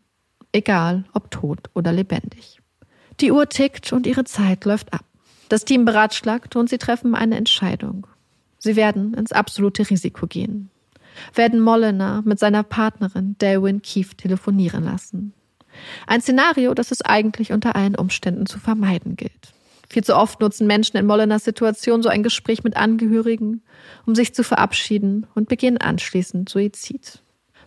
[0.53, 2.61] egal ob tot oder lebendig.
[3.21, 5.05] Die Uhr tickt und ihre Zeit läuft ab.
[5.49, 8.07] Das Team beratschlagt und sie treffen eine Entscheidung.
[8.59, 10.71] Sie werden ins absolute Risiko gehen.
[11.35, 15.35] Werden Mollener mit seiner Partnerin Delwyn Keefe telefonieren lassen.
[16.07, 19.52] Ein Szenario, das es eigentlich unter allen Umständen zu vermeiden gilt.
[19.93, 23.61] Viel zu oft nutzen Menschen in Molleners Situation so ein Gespräch mit Angehörigen,
[24.07, 27.21] um sich zu verabschieden und begehen anschließend Suizid.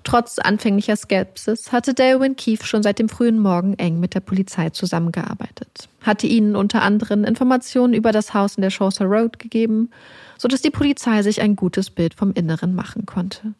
[0.03, 4.71] Trotz anfänglicher Skepsis hatte Delwyn Keefe schon seit dem frühen Morgen eng mit der Polizei
[4.71, 9.91] zusammengearbeitet, hatte ihnen unter anderem Informationen über das Haus in der Chaucer Road gegeben,
[10.39, 13.53] sodass die Polizei sich ein gutes Bild vom Inneren machen konnte.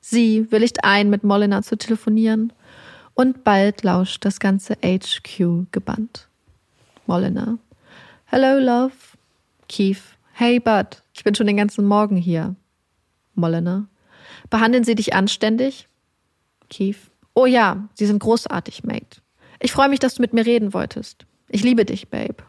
[0.00, 2.52] Sie willigt ein, mit Molina zu telefonieren,
[3.14, 6.26] und bald lauscht das ganze HQ gebannt.
[7.06, 7.58] Molina.
[8.30, 8.92] Hello, love.
[9.68, 10.02] Keith.
[10.34, 11.02] Hey, Bud.
[11.14, 12.56] Ich bin schon den ganzen Morgen hier.
[13.34, 13.88] Molina.
[14.50, 15.88] Behandeln sie dich anständig?
[16.68, 17.10] Keith.
[17.32, 19.22] Oh ja, sie sind großartig, Mate.
[19.60, 21.24] Ich freue mich, dass du mit mir reden wolltest.
[21.48, 22.44] Ich liebe dich, Babe.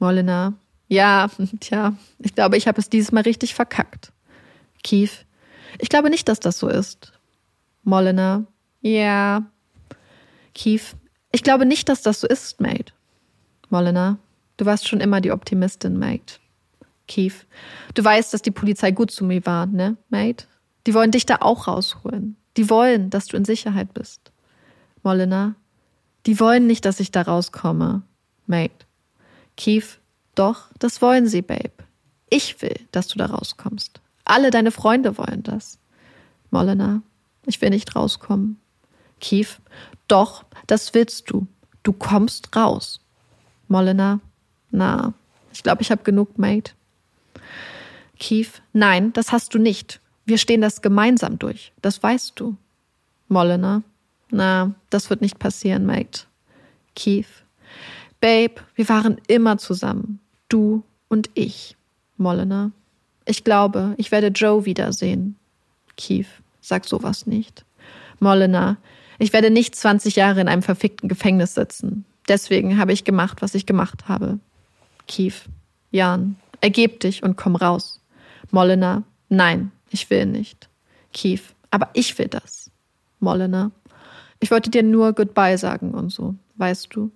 [0.00, 0.54] Molina.
[0.88, 1.30] Ja,
[1.60, 4.10] tja, ich glaube, ich habe es dieses Mal richtig verkackt.
[4.82, 5.24] Keith.
[5.78, 7.12] Ich glaube nicht, dass das so ist.
[7.84, 8.44] Molina.
[8.80, 9.44] Ja.
[10.52, 10.96] Keith.
[11.30, 12.92] Ich glaube nicht, dass das so ist, Mate.
[13.70, 14.18] Molina.
[14.62, 16.36] Du warst schon immer die Optimistin, Mate.
[17.08, 17.46] Keith.
[17.94, 20.46] Du weißt, dass die Polizei gut zu mir war, ne, Mate?
[20.86, 22.36] Die wollen dich da auch rausholen.
[22.56, 24.30] Die wollen, dass du in Sicherheit bist.
[25.02, 25.56] Molina,
[26.26, 28.02] die wollen nicht, dass ich da rauskomme.
[28.46, 28.86] Mate.
[29.56, 29.98] Keith,
[30.36, 31.72] doch, das wollen sie, Babe.
[32.30, 34.00] Ich will, dass du da rauskommst.
[34.24, 35.80] Alle deine Freunde wollen das.
[36.52, 37.02] Molina,
[37.46, 38.60] ich will nicht rauskommen.
[39.20, 39.58] Keith,
[40.06, 41.48] doch, das willst du.
[41.82, 43.00] Du kommst raus.
[43.66, 44.20] Molina,
[44.72, 45.14] na,
[45.52, 46.72] ich glaube, ich habe genug, Mate.
[48.18, 50.00] Keith, nein, das hast du nicht.
[50.24, 51.72] Wir stehen das gemeinsam durch.
[51.82, 52.56] Das weißt du.
[53.28, 53.82] Mollener.
[54.30, 56.24] Na, das wird nicht passieren, Mate.
[56.96, 57.26] Keith.
[58.20, 60.20] Babe, wir waren immer zusammen.
[60.48, 61.76] Du und ich.
[62.16, 62.70] Mollener.
[63.26, 65.36] Ich glaube, ich werde Joe wiedersehen.
[65.96, 66.28] Keith.
[66.60, 67.64] Sag sowas nicht.
[68.20, 68.76] Mollener.
[69.18, 72.04] Ich werde nicht 20 Jahre in einem verfickten Gefängnis sitzen.
[72.28, 74.38] Deswegen habe ich gemacht, was ich gemacht habe.
[75.06, 75.44] Keith.
[75.90, 76.36] Jan.
[76.60, 78.00] Ergeb dich und komm raus.
[78.50, 79.02] Mollener.
[79.28, 80.68] Nein, ich will nicht.
[81.12, 82.70] Keith, aber ich will das.
[83.20, 83.70] Mollener,
[84.40, 87.10] ich wollte dir nur Goodbye sagen und so, weißt du.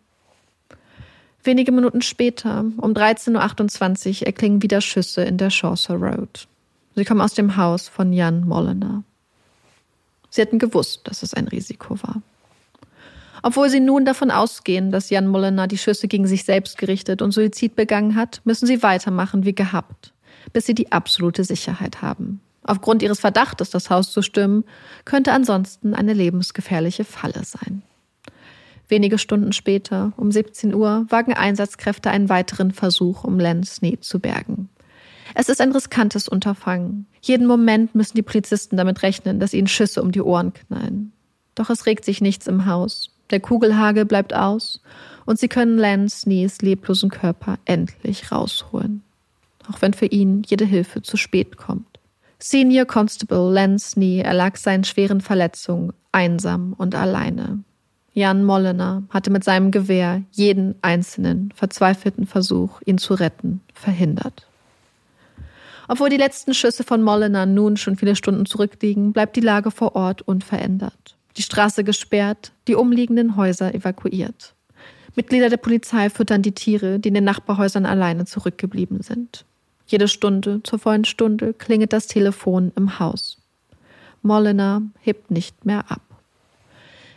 [1.43, 6.49] Wenige Minuten später, um 13.28 Uhr, erklingen wieder Schüsse in der Chaucer Road.
[6.95, 9.03] Sie kommen aus dem Haus von Jan Mollener.
[10.31, 12.23] Sie hätten gewusst, dass es ein Risiko war.
[13.43, 17.33] Obwohl sie nun davon ausgehen, dass Jan Mollener die Schüsse gegen sich selbst gerichtet und
[17.33, 20.13] Suizid begangen hat, müssen sie weitermachen wie gehabt,
[20.53, 22.41] bis sie die absolute Sicherheit haben.
[22.63, 24.65] Aufgrund ihres Verdachtes, das Haus zu stürmen,
[25.05, 27.83] könnte ansonsten eine lebensgefährliche Falle sein.
[28.89, 34.21] Wenige Stunden später, um 17 Uhr, wagen Einsatzkräfte einen weiteren Versuch, um Len Sneed zu
[34.21, 34.69] bergen.
[35.35, 37.07] Es ist ein riskantes Unterfangen.
[37.21, 41.13] Jeden Moment müssen die Polizisten damit rechnen, dass ihnen Schüsse um die Ohren knallen.
[41.55, 43.11] Doch es regt sich nichts im Haus.
[43.31, 44.81] Der Kugelhagel bleibt aus
[45.25, 49.03] und sie können Len Snees leblosen Körper endlich rausholen.
[49.71, 51.87] Auch wenn für ihn jede Hilfe zu spät kommt.
[52.39, 57.65] Senior Constable Lance Nee erlag seinen schweren Verletzungen einsam und alleine.
[58.13, 64.47] Jan Mollener hatte mit seinem Gewehr jeden einzelnen verzweifelten Versuch, ihn zu retten, verhindert.
[65.89, 69.95] Obwohl die letzten Schüsse von Mollener nun schon viele Stunden zurückliegen, bleibt die Lage vor
[69.95, 71.16] Ort unverändert.
[71.37, 74.55] Die Straße gesperrt, die umliegenden Häuser evakuiert.
[75.15, 79.45] Mitglieder der Polizei füttern die Tiere, die in den Nachbarhäusern alleine zurückgeblieben sind.
[79.87, 83.39] Jede Stunde zur vollen Stunde klingelt das Telefon im Haus.
[84.23, 86.03] Mollener hebt nicht mehr ab.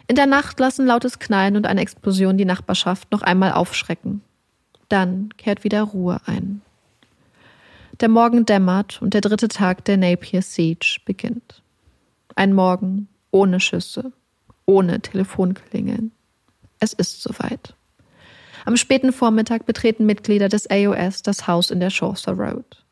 [0.08, 4.22] In der Nacht lassen lautes Knallen und eine Explosion die Nachbarschaft noch einmal aufschrecken.
[4.88, 6.62] Dann kehrt wieder Ruhe ein.
[8.00, 11.62] Der Morgen dämmert und der dritte Tag der Napier Siege beginnt.
[12.36, 14.12] Ein Morgen ohne Schüsse,
[14.66, 16.12] ohne Telefonklingeln.
[16.80, 17.76] Es ist soweit.
[18.66, 22.84] Am späten Vormittag betreten Mitglieder des AOS das Haus in der Chaucer Road.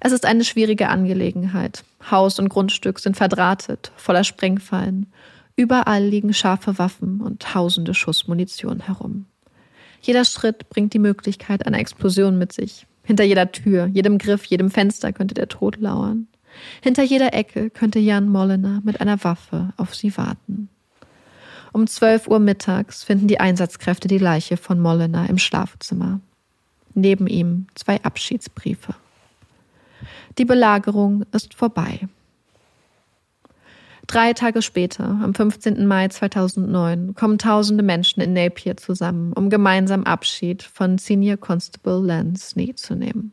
[0.00, 1.84] Es ist eine schwierige Angelegenheit.
[2.10, 5.12] Haus und Grundstück sind verdrahtet, voller Sprengfallen.
[5.56, 9.26] Überall liegen scharfe Waffen und tausende Schuss Munition herum.
[10.00, 12.86] Jeder Schritt bringt die Möglichkeit einer Explosion mit sich.
[13.02, 16.28] Hinter jeder Tür, jedem Griff, jedem Fenster könnte der Tod lauern.
[16.82, 20.68] Hinter jeder Ecke könnte Jan Mollener mit einer Waffe auf sie warten.
[21.72, 26.20] Um 12 Uhr mittags finden die Einsatzkräfte die Leiche von Mollener im Schlafzimmer.
[26.94, 28.94] Neben ihm zwei Abschiedsbriefe.
[30.38, 32.08] Die Belagerung ist vorbei.
[34.06, 35.86] Drei Tage später, am 15.
[35.86, 42.48] Mai 2009, kommen tausende Menschen in Napier zusammen, um gemeinsam Abschied von Senior Constable Lance
[42.48, 43.32] Snee zu nehmen.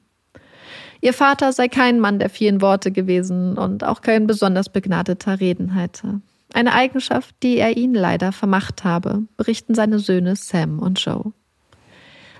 [1.01, 6.21] Ihr Vater sei kein Mann der vielen Worte gewesen und auch kein besonders begnadeter Redenhalter.
[6.53, 11.33] Eine Eigenschaft, die er ihn leider vermacht habe, berichten seine Söhne Sam und Joe.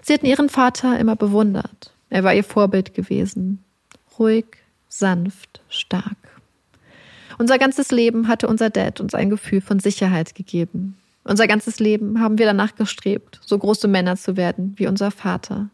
[0.02, 1.93] Sie hatten ihren Vater immer bewundert.
[2.10, 3.63] Er war ihr Vorbild gewesen.
[4.17, 4.46] Ruhig,
[4.88, 6.15] sanft, stark.
[7.38, 10.98] Unser ganzes Leben hatte unser Dad uns ein Gefühl von Sicherheit gegeben.
[11.24, 15.70] Unser ganzes Leben haben wir danach gestrebt, so große Männer zu werden wie unser Vater.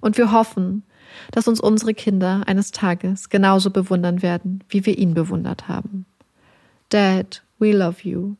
[0.00, 0.84] Und wir hoffen,
[1.30, 6.06] dass uns unsere Kinder eines Tages genauso bewundern werden, wie wir ihn bewundert haben.
[6.88, 8.36] Dad, we love you.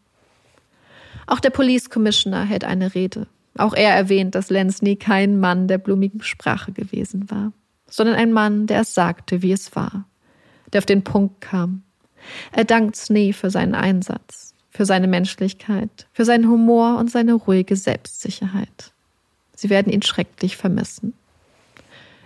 [1.26, 3.26] Auch der Police Commissioner hält eine Rede.
[3.56, 7.52] Auch er erwähnt, dass Lenz nie kein Mann der blumigen Sprache gewesen war,
[7.88, 10.04] sondern ein Mann, der es sagte, wie es war,
[10.72, 11.82] der auf den Punkt kam.
[12.52, 17.76] Er dankt Snee für seinen Einsatz, für seine Menschlichkeit, für seinen Humor und seine ruhige
[17.76, 18.92] Selbstsicherheit.
[19.54, 21.14] Sie werden ihn schrecklich vermissen.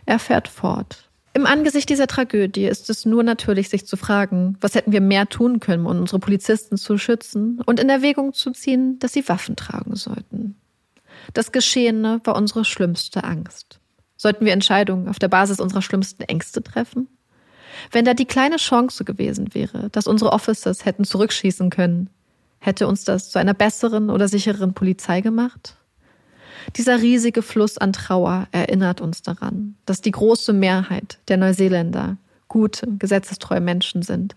[0.07, 1.11] Er fährt fort.
[1.35, 5.29] Im Angesicht dieser Tragödie ist es nur natürlich, sich zu fragen, was hätten wir mehr
[5.29, 9.55] tun können, um unsere Polizisten zu schützen und in Erwägung zu ziehen, dass sie Waffen
[9.55, 10.57] tragen sollten.
[11.35, 13.81] Das Geschehene war unsere schlimmste Angst.
[14.17, 17.09] Sollten wir Entscheidungen auf der Basis unserer schlimmsten Ängste treffen?
[17.91, 22.09] Wenn da die kleine Chance gewesen wäre, dass unsere Officers hätten zurückschießen können,
[22.61, 25.77] hätte uns das zu einer besseren oder sichereren Polizei gemacht?
[26.75, 32.17] Dieser riesige Fluss an Trauer erinnert uns daran, dass die große Mehrheit der Neuseeländer
[32.49, 34.35] gute, gesetzestreue Menschen sind,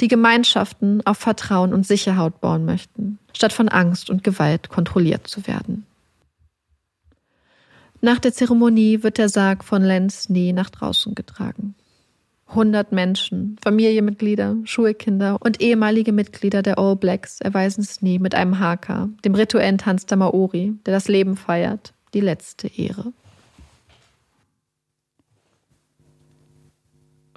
[0.00, 5.46] die Gemeinschaften auf Vertrauen und Sicherheit bauen möchten, statt von Angst und Gewalt kontrolliert zu
[5.46, 5.86] werden.
[8.00, 11.74] Nach der Zeremonie wird der Sarg von Lenz nie nach draußen getragen.
[12.48, 19.08] 100 Menschen, Familienmitglieder, Schulkinder und ehemalige Mitglieder der All Blacks erweisen Snee mit einem Haka,
[19.24, 23.12] dem rituellen Tanz der Maori, der das Leben feiert, die letzte Ehre.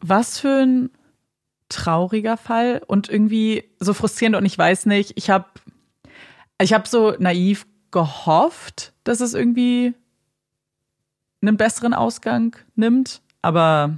[0.01, 0.89] Was für ein
[1.69, 5.45] trauriger Fall und irgendwie so frustrierend und ich weiß nicht, ich habe
[6.61, 9.93] ich habe so naiv gehofft, dass es irgendwie
[11.41, 13.97] einen besseren Ausgang nimmt, aber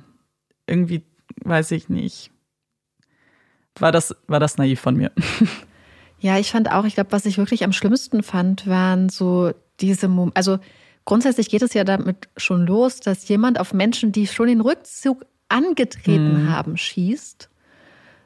[0.67, 1.04] irgendwie,
[1.43, 2.32] weiß ich nicht.
[3.80, 5.12] War das, war das naiv von mir?
[6.21, 10.08] Ja, ich fand auch, ich glaube, was ich wirklich am schlimmsten fand, waren so diese,
[10.08, 10.60] Mom also
[11.04, 15.26] grundsätzlich geht es ja damit schon los, dass jemand auf Menschen, die schon den Rückzug
[15.50, 16.52] angetreten hm.
[16.52, 17.50] haben, schießt.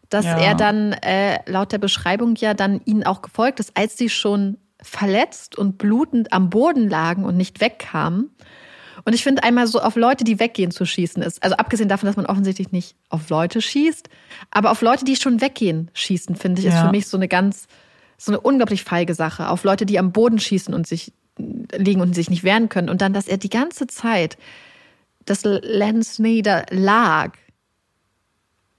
[0.10, 0.38] Dass ja.
[0.38, 4.58] er dann äh, laut der Beschreibung ja dann ihnen auch gefolgt ist, als sie schon
[4.82, 8.30] verletzt und blutend am Boden lagen und nicht wegkamen.
[9.06, 12.08] Und ich finde einmal so auf Leute, die weggehen zu schießen ist, also abgesehen davon,
[12.08, 14.10] dass man offensichtlich nicht auf Leute schießt,
[14.50, 16.86] aber auf Leute, die schon weggehen schießen, finde ich, ist ja.
[16.86, 17.68] für mich so eine ganz,
[18.18, 19.50] so eine unglaublich feige Sache.
[19.50, 22.90] Auf Leute, die am Boden schießen und sich liegen und sich nicht wehren können.
[22.90, 24.38] Und dann, dass er die ganze Zeit,
[25.26, 27.34] dass Lance Snyder lag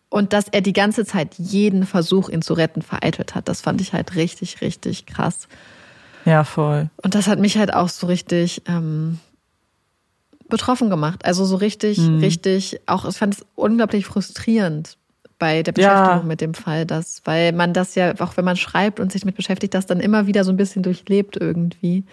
[0.08, 3.80] und dass er die ganze Zeit jeden Versuch, ihn zu retten, vereitelt hat, das fand
[3.80, 5.48] ich halt richtig, richtig krass.
[6.24, 6.90] Ja, voll.
[6.96, 9.20] Und das hat mich halt auch so richtig ähm,
[10.48, 11.24] betroffen gemacht.
[11.24, 12.18] Also so richtig, mhm.
[12.18, 14.96] richtig, auch ich fand es unglaublich frustrierend
[15.38, 16.22] bei der Beschäftigung ja.
[16.22, 19.36] mit dem Fall, dass, weil man das ja, auch wenn man schreibt und sich damit
[19.36, 22.04] beschäftigt, das dann immer wieder so ein bisschen durchlebt irgendwie.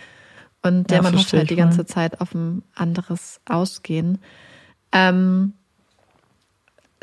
[0.62, 4.20] Und der ja, man hofft halt die ganze Zeit auf ein anderes Ausgehen.
[4.92, 5.54] Ähm,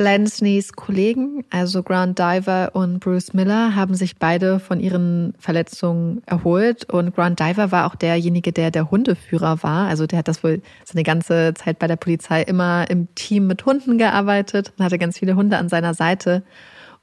[0.00, 6.90] Lansneys Kollegen, also Grant Diver und Bruce Miller, haben sich beide von ihren Verletzungen erholt.
[6.92, 9.86] Und Grant Diver war auch derjenige, der der Hundeführer war.
[9.86, 13.64] Also der hat das wohl seine ganze Zeit bei der Polizei immer im Team mit
[13.66, 16.42] Hunden gearbeitet und hatte ganz viele Hunde an seiner Seite.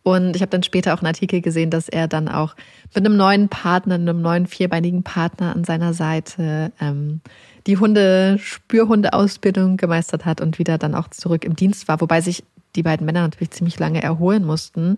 [0.03, 2.55] Und ich habe dann später auch einen Artikel gesehen, dass er dann auch
[2.95, 7.21] mit einem neuen Partner, einem neuen vierbeinigen Partner an seiner Seite ähm,
[7.67, 12.43] die Hunde, Spürhundeausbildung gemeistert hat und wieder dann auch zurück im Dienst war, wobei sich
[12.77, 14.97] die beiden Männer natürlich ziemlich lange erholen mussten.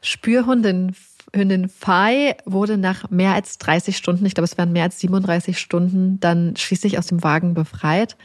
[0.00, 0.94] Spürhundin
[1.34, 5.58] Hündin Fai wurde nach mehr als 30 Stunden, ich glaube es waren mehr als 37
[5.58, 8.16] Stunden, dann schließlich aus dem Wagen befreit.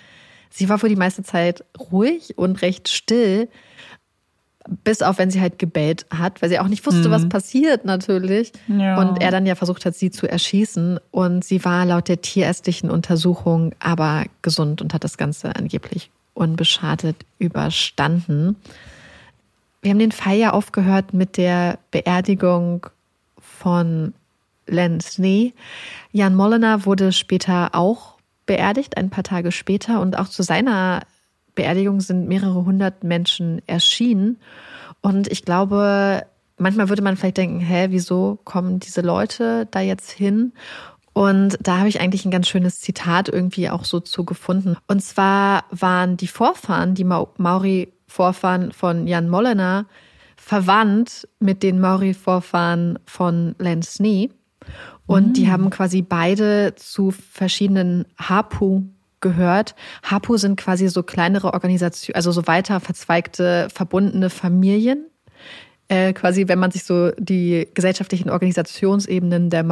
[0.50, 3.50] Sie war wohl die meiste Zeit ruhig und recht still,
[4.86, 7.12] bis auf wenn sie halt gebellt hat, weil sie auch nicht wusste, mhm.
[7.12, 8.54] was passiert natürlich.
[8.68, 9.02] Ja.
[9.02, 11.00] Und er dann ja versucht hat, sie zu erschießen.
[11.12, 17.18] Und sie war laut der tierärztlichen Untersuchung aber gesund und hat das Ganze angeblich unbeschadet
[17.40, 18.56] überstanden.
[19.82, 22.88] Wir haben den Fall ja aufgehört mit der Beerdigung
[23.40, 24.14] von
[24.66, 25.54] Len Snee.
[26.12, 28.14] Jan Mollener wurde später auch
[28.46, 30.02] beerdigt, ein paar Tage später.
[30.02, 31.02] Und auch zu seiner
[31.56, 34.40] Beerdigung sind mehrere hundert Menschen erschienen.
[35.02, 36.26] Und ich glaube,
[36.58, 40.54] manchmal würde man vielleicht denken, hä, wieso kommen diese Leute da jetzt hin?
[41.14, 44.76] Und da habe ich eigentlich ein ganz schönes Zitat irgendwie auch so zu gefunden.
[44.88, 49.86] Und zwar waren die Vorfahren, die Maori-Vorfahren von Jan Mollener,
[50.36, 54.32] verwandt mit den Maori-Vorfahren von Len Snee.
[55.06, 55.34] Und mhm.
[55.34, 58.84] die haben quasi beide zu verschiedenen Hapu
[59.22, 59.76] gehört.
[60.10, 65.06] Hapu sind quasi so kleinere Organisationen, also so weiter verzweigte, verbundene Familien.
[65.90, 69.64] Äh, quasi, wenn man sich so die gesellschaftlichen Organisationsebenen der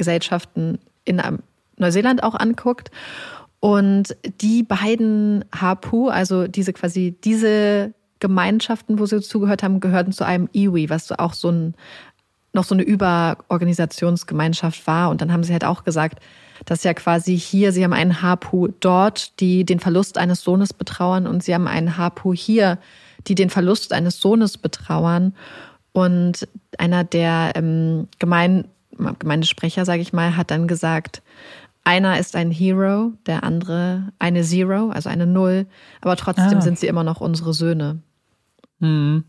[0.00, 1.20] Maori-Gesellschaften in
[1.76, 2.90] Neuseeland auch anguckt.
[3.60, 10.24] Und die beiden Hapu, also diese quasi diese Gemeinschaften, wo sie zugehört haben, gehörten zu
[10.24, 11.74] einem Iwi, was auch so ein
[12.52, 15.10] noch so eine Überorganisationsgemeinschaft war.
[15.10, 16.18] Und dann haben sie halt auch gesagt,
[16.64, 21.28] dass ja quasi hier, sie haben einen Hapu dort, die den Verlust eines Sohnes betrauern
[21.28, 22.78] und sie haben einen Hapu hier,
[23.28, 25.36] die den Verlust eines Sohnes betrauern.
[25.92, 28.64] Und einer der ähm, Gemein
[29.18, 31.22] Gemeindesprecher, sage ich mal, hat dann gesagt,
[31.84, 35.66] einer ist ein Hero, der andere eine Zero, also eine Null,
[36.00, 36.60] aber trotzdem ah.
[36.60, 38.02] sind sie immer noch unsere Söhne.
[38.78, 39.24] Mhm.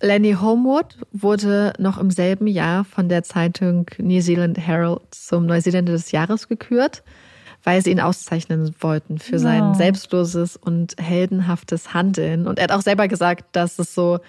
[0.00, 5.92] Lenny Homewood wurde noch im selben Jahr von der Zeitung New Zealand Herald zum Neuseeländer
[5.92, 7.02] des Jahres gekürt,
[7.64, 12.46] weil sie ihn auszeichnen wollten für sein selbstloses und heldenhaftes Handeln.
[12.46, 14.20] Und er hat auch selber gesagt, dass es so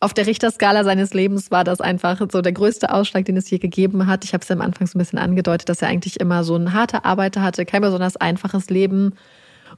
[0.00, 3.58] auf der Richterskala seines Lebens war das einfach so der größte Ausschlag, den es je
[3.58, 4.24] gegeben hat.
[4.24, 6.72] Ich habe es am Anfang so ein bisschen angedeutet, dass er eigentlich immer so ein
[6.72, 9.14] harter Arbeiter hatte, kein besonders einfaches Leben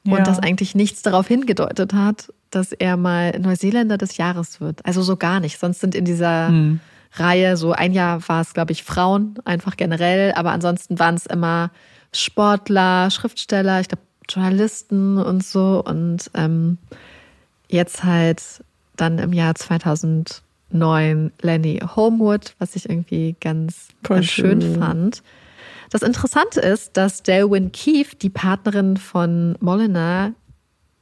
[0.05, 0.23] und ja.
[0.23, 4.85] dass eigentlich nichts darauf hingedeutet hat, dass er mal Neuseeländer des Jahres wird.
[4.85, 5.59] Also so gar nicht.
[5.59, 6.81] Sonst sind in dieser hm.
[7.15, 11.27] Reihe so ein Jahr war es, glaube ich, Frauen, einfach generell, aber ansonsten waren es
[11.27, 11.71] immer
[12.13, 15.83] Sportler, Schriftsteller, ich glaube Journalisten und so.
[15.85, 16.79] Und ähm,
[17.69, 18.43] jetzt halt
[18.97, 24.61] dann im Jahr 2009 Lenny Homewood, was ich irgendwie ganz, ganz schön.
[24.61, 25.23] schön fand.
[25.91, 30.33] Das Interessante ist, dass Delwyn Keefe, die Partnerin von Molina,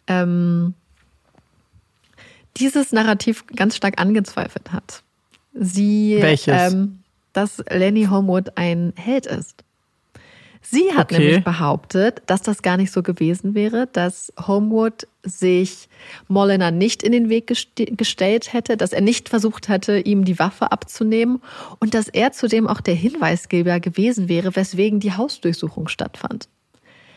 [0.07, 0.75] ähm,
[2.57, 5.03] dieses Narrativ ganz stark angezweifelt hat.
[5.53, 6.73] Sie, Welches?
[6.73, 7.01] Ähm,
[7.33, 9.63] dass Lenny Homewood ein Held ist.
[10.63, 11.23] Sie hat okay.
[11.23, 15.89] nämlich behauptet, dass das gar nicht so gewesen wäre, dass Homewood sich
[16.27, 20.39] Molina nicht in den Weg gest gestellt hätte, dass er nicht versucht hätte, ihm die
[20.39, 21.41] Waffe abzunehmen
[21.81, 26.49] und dass er zudem auch der Hinweisgeber gewesen wäre, weswegen die Hausdurchsuchung stattfand.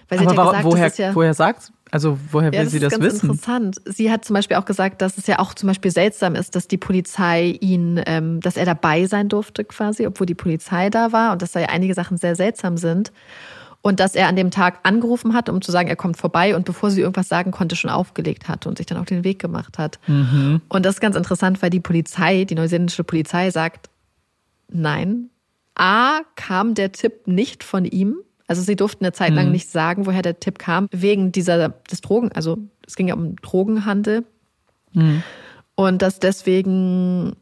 [0.10, 2.72] Weil sie Aber hat ja gesagt, woher, ja, woher sagt also woher will ja, das
[2.72, 3.04] sie das wissen?
[3.04, 3.82] Das ist interessant.
[3.86, 6.70] Sie hat zum Beispiel auch gesagt, dass es ja auch zum Beispiel seltsam ist, dass
[6.70, 11.34] die Polizei ihn, ähm, dass er dabei sein durfte quasi, obwohl die Polizei da war
[11.34, 13.12] und dass da ja einige Sachen sehr seltsam sind.
[13.84, 16.66] Und dass er an dem Tag angerufen hat, um zu sagen, er kommt vorbei und
[16.66, 19.80] bevor sie irgendwas sagen konnte, schon aufgelegt hat und sich dann auf den Weg gemacht
[19.80, 20.00] hat.
[20.08, 20.62] Mhm.
[20.70, 23.90] Und das ist ganz interessant, weil die Polizei, die neuseeländische Polizei sagt,
[24.70, 25.30] nein.
[25.74, 28.18] A, kam der Tipp nicht von ihm,
[28.52, 29.54] also sie durften eine Zeit lang mhm.
[29.54, 33.38] nicht sagen, woher der Tipp kam, wegen dieser des Drogen, also es ging ja um
[33.38, 34.26] Drogenhandel.
[34.92, 35.24] Mhm.
[35.76, 37.38] Und dass deswegen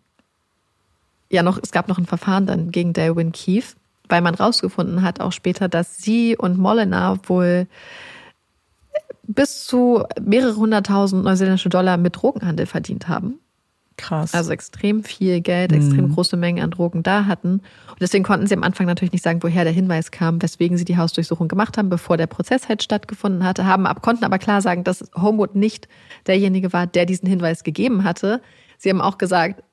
[1.31, 3.75] ja noch, es gab noch ein Verfahren dann gegen Darwin Keefe,
[4.07, 7.65] weil man rausgefunden hat, auch später, dass sie und Molina wohl
[9.23, 13.39] bis zu mehrere hunderttausend neuseeländische Dollar mit Drogenhandel verdient haben.
[13.99, 14.33] Krass.
[14.33, 16.13] Also extrem viel Geld, extrem mhm.
[16.13, 17.55] große Mengen an Drogen da hatten.
[17.89, 20.85] Und deswegen konnten sie am Anfang natürlich nicht sagen, woher der Hinweis kam, weswegen sie
[20.85, 24.61] die Hausdurchsuchung gemacht haben, bevor der Prozess halt stattgefunden hatte, haben, ab, konnten aber klar
[24.61, 25.89] sagen, dass Homewood nicht
[26.27, 28.41] derjenige war, der diesen Hinweis gegeben hatte.
[28.77, 29.63] Sie haben auch gesagt,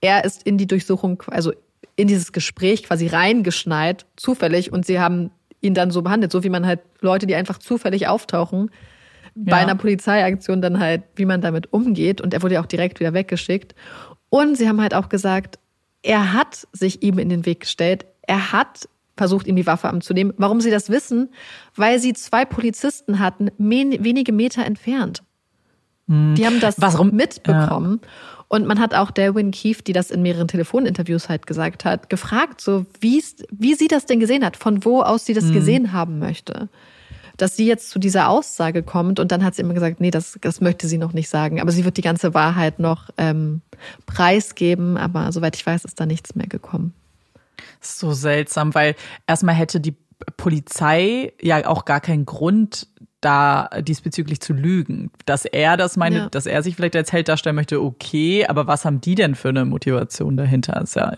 [0.00, 1.52] er ist in die Durchsuchung, also
[1.94, 6.50] in dieses Gespräch quasi reingeschneit, zufällig, und sie haben ihn dann so behandelt, so wie
[6.50, 8.72] man halt Leute, die einfach zufällig auftauchen,
[9.44, 12.20] bei einer Polizeiaktion dann halt, wie man damit umgeht.
[12.20, 13.74] Und er wurde ja auch direkt wieder weggeschickt.
[14.30, 15.58] Und sie haben halt auch gesagt,
[16.02, 18.06] er hat sich ihm in den Weg gestellt.
[18.22, 20.32] Er hat versucht, ihm die Waffe abzunehmen.
[20.36, 21.30] Warum sie das wissen?
[21.74, 25.22] Weil sie zwei Polizisten hatten, wenige Meter entfernt.
[26.08, 26.34] Hm.
[26.36, 27.10] Die haben das Was rum?
[27.12, 28.00] mitbekommen.
[28.02, 28.08] Ja.
[28.48, 32.62] Und man hat auch Delwyn Keefe, die das in mehreren Telefoninterviews halt gesagt hat, gefragt,
[32.62, 35.52] so wie, wie sie das denn gesehen hat, von wo aus sie das mhm.
[35.52, 36.70] gesehen haben möchte.
[37.38, 40.38] Dass sie jetzt zu dieser Aussage kommt und dann hat sie immer gesagt, nee, das,
[40.42, 41.60] das möchte sie noch nicht sagen.
[41.60, 43.62] Aber sie wird die ganze Wahrheit noch ähm,
[44.04, 44.98] preisgeben.
[44.98, 46.92] Aber soweit ich weiß, ist da nichts mehr gekommen.
[47.80, 48.94] So seltsam, weil
[49.26, 49.94] erstmal hätte die
[50.36, 52.88] Polizei ja auch gar keinen Grund,
[53.20, 55.10] da diesbezüglich zu lügen.
[55.26, 56.28] Dass er das meine, ja.
[56.28, 59.48] dass er sich vielleicht als Held darstellen möchte, okay, aber was haben die denn für
[59.48, 60.80] eine Motivation dahinter?
[60.80, 61.16] Ist ja,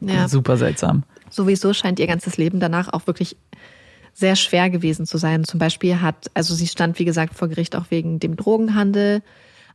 [0.00, 0.28] ja.
[0.28, 1.04] super seltsam.
[1.30, 3.36] Sowieso scheint ihr ganzes Leben danach auch wirklich
[4.20, 5.44] sehr schwer gewesen zu sein.
[5.44, 9.22] Zum Beispiel hat, also sie stand, wie gesagt, vor Gericht auch wegen dem Drogenhandel,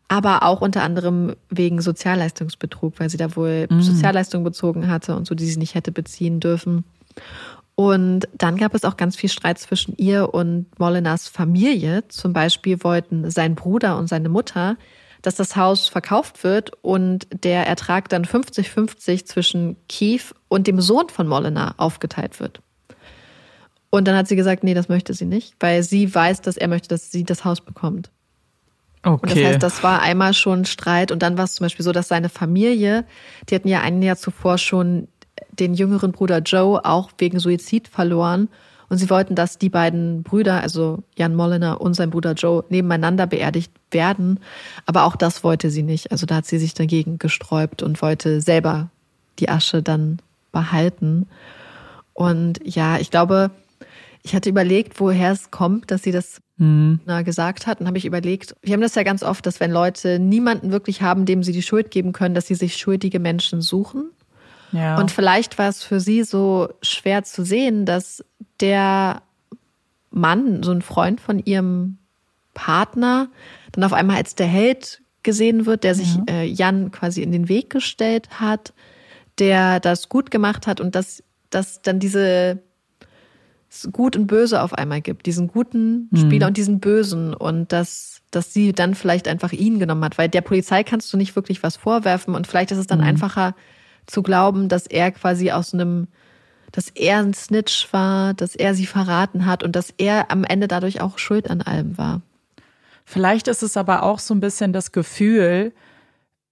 [0.08, 3.82] aber auch unter anderem wegen Sozialleistungsbetrug, weil sie da wohl mhm.
[3.82, 6.86] Sozialleistungen bezogen hatte und so, die sie nicht hätte beziehen dürfen.
[7.74, 12.08] Und dann gab es auch ganz viel Streit zwischen ihr und Molinas Familie.
[12.08, 14.78] Zum Beispiel wollten sein Bruder und seine Mutter,
[15.24, 21.10] dass das Haus verkauft wird und der Ertrag dann 50-50 zwischen Keith und dem Sohn
[21.10, 22.62] von Molina aufgeteilt wird.
[23.96, 26.68] Und dann hat sie gesagt, nee, das möchte sie nicht, weil sie weiß, dass er
[26.68, 28.10] möchte, dass sie das Haus bekommt.
[29.04, 29.22] Okay.
[29.22, 31.94] Und das heißt, das war einmal schon Streit und dann war es zum Beispiel so,
[31.94, 33.06] dass seine Familie,
[33.50, 35.08] die hatten ja ein Jahr zuvor schon
[35.52, 38.50] den jüngeren Bruder Joe auch wegen Suizid verloren.
[38.90, 43.26] Und sie wollten, dass die beiden Brüder, also Jan Molliner und sein Bruder Joe, nebeneinander
[43.28, 44.40] beerdigt werden.
[44.86, 46.12] Aber auch das wollte sie nicht.
[46.12, 48.90] Also da hat sie sich dagegen gesträubt und wollte selber
[49.40, 50.20] die Asche dann
[50.52, 51.28] behalten.
[52.14, 53.52] Und ja, ich glaube,
[54.26, 57.00] ich hatte überlegt, woher es kommt, dass sie das mhm.
[57.24, 57.80] gesagt hat.
[57.80, 61.04] Und habe ich überlegt, wir haben das ja ganz oft, dass wenn Leute niemanden wirklich
[61.04, 64.10] haben, dem sie die Schuld geben können, dass sie sich schuldige Menschen suchen.
[64.72, 64.98] Ja.
[64.98, 68.26] Und vielleicht war es für sie so schwer zu sehen, dass
[68.62, 69.22] der
[70.10, 72.00] Mann, so ein Freund von ihrem
[72.56, 73.30] Partner,
[73.74, 76.24] dann auf einmal als der Held gesehen wird, der sich ja.
[76.30, 78.74] äh, Jan quasi in den Weg gestellt hat,
[79.38, 81.22] der das gut gemacht hat und dass,
[81.52, 82.64] dass dann diese
[83.92, 86.50] Gut und Böse auf einmal gibt, diesen guten Spieler mhm.
[86.50, 90.42] und diesen Bösen und dass, dass sie dann vielleicht einfach ihn genommen hat, weil der
[90.42, 93.06] Polizei kannst du nicht wirklich was vorwerfen und vielleicht ist es dann mhm.
[93.06, 93.56] einfacher,
[94.06, 96.08] zu glauben, dass er quasi aus einem,
[96.72, 100.68] dass er ein Snitch war, dass er sie verraten hat und dass er am Ende
[100.68, 102.22] dadurch auch schuld an allem war.
[103.04, 105.74] Vielleicht ist es aber auch so ein bisschen das Gefühl,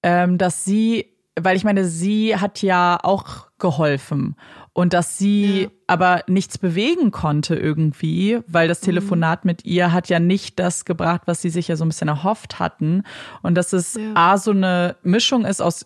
[0.04, 1.08] ähm, dass sie,
[1.40, 4.36] weil ich meine, sie hat ja auch geholfen
[4.74, 5.70] und dass sie ja.
[5.88, 8.86] aber nichts bewegen konnte irgendwie, weil das mhm.
[8.86, 9.50] Telefonat mhm.
[9.50, 12.60] mit ihr hat ja nicht das gebracht, was sie sich ja so ein bisschen erhofft
[12.60, 13.04] hatten
[13.44, 14.12] und dass es ja.
[14.16, 15.86] a so eine Mischung ist aus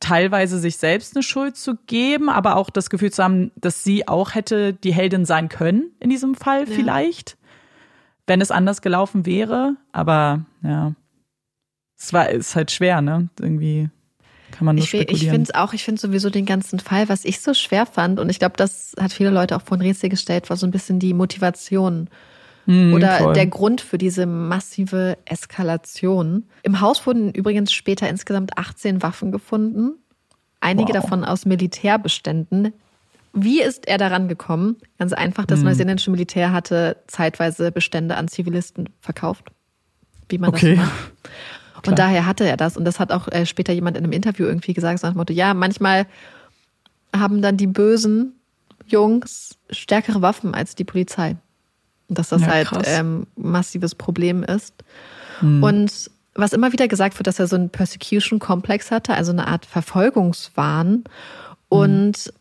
[0.00, 4.08] teilweise sich selbst eine Schuld zu geben, aber auch das Gefühl zu haben, dass sie
[4.08, 6.74] auch hätte die Heldin sein können in diesem Fall ja.
[6.74, 7.36] vielleicht,
[8.26, 9.76] wenn es anders gelaufen wäre.
[9.92, 10.94] Aber ja,
[11.96, 13.28] es war ist halt schwer, ne?
[13.38, 13.90] Irgendwie
[14.52, 15.16] kann man nur ich, spekulieren.
[15.16, 18.20] Ich finde es auch, ich finde sowieso den ganzen Fall, was ich so schwer fand,
[18.20, 20.70] und ich glaube, das hat viele Leute auch vor ein Rätsel gestellt, war so ein
[20.70, 22.08] bisschen die Motivation.
[22.66, 23.34] Mhm, oder voll.
[23.34, 26.44] der Grund für diese massive Eskalation.
[26.62, 29.94] Im Haus wurden übrigens später insgesamt 18 Waffen gefunden,
[30.60, 31.02] einige wow.
[31.02, 32.72] davon aus Militärbeständen.
[33.32, 34.76] Wie ist er daran gekommen?
[34.98, 35.66] Ganz einfach, das mhm.
[35.66, 39.50] neuseeländische Militär hatte zeitweise Bestände an Zivilisten verkauft,
[40.28, 40.76] wie man okay.
[40.76, 41.12] das macht.
[41.86, 42.76] Und daher hatte er das.
[42.76, 45.18] Und das hat auch äh, später jemand in einem Interview irgendwie gesagt, so nach dem
[45.18, 46.06] Motto, ja, manchmal
[47.14, 48.34] haben dann die bösen
[48.86, 51.36] Jungs stärkere Waffen als die Polizei
[52.14, 54.74] dass das ja, halt ähm, massives Problem ist.
[55.40, 55.62] Hm.
[55.62, 59.66] Und was immer wieder gesagt wird, dass er so einen Persecution-Komplex hatte, also eine Art
[59.66, 61.04] Verfolgungswahn.
[61.68, 62.32] Und hm.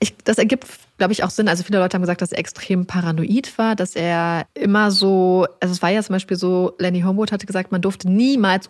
[0.00, 0.66] ich, das ergibt,
[1.02, 1.48] glaube ich, auch Sinn.
[1.48, 5.72] Also viele Leute haben gesagt, dass er extrem paranoid war, dass er immer so, also
[5.72, 8.68] es war ja zum Beispiel so, Lenny Homewood hatte gesagt, man durfte niemals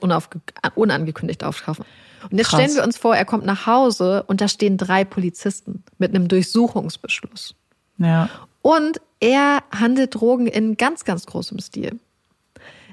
[0.74, 1.84] unangekündigt auftauchen.
[2.30, 2.58] Und jetzt Krass.
[2.58, 6.26] stellen wir uns vor, er kommt nach Hause und da stehen drei Polizisten mit einem
[6.26, 7.54] Durchsuchungsbeschluss.
[7.98, 8.30] Ja.
[8.62, 12.00] Und er handelt Drogen in ganz, ganz großem Stil.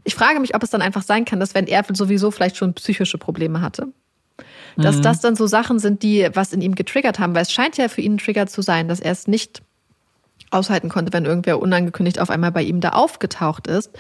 [0.04, 2.74] Ich frage mich, ob es dann einfach sein kann, dass wenn er sowieso vielleicht schon
[2.74, 3.88] psychische Probleme hatte,
[4.78, 5.02] dass mhm.
[5.02, 7.88] das dann so Sachen sind, die was in ihm getriggert haben, weil es scheint ja
[7.88, 9.62] für ihn ein Trigger zu sein, dass er es nicht
[10.52, 13.92] aushalten konnte, wenn irgendwer unangekündigt auf einmal bei ihm da aufgetaucht ist.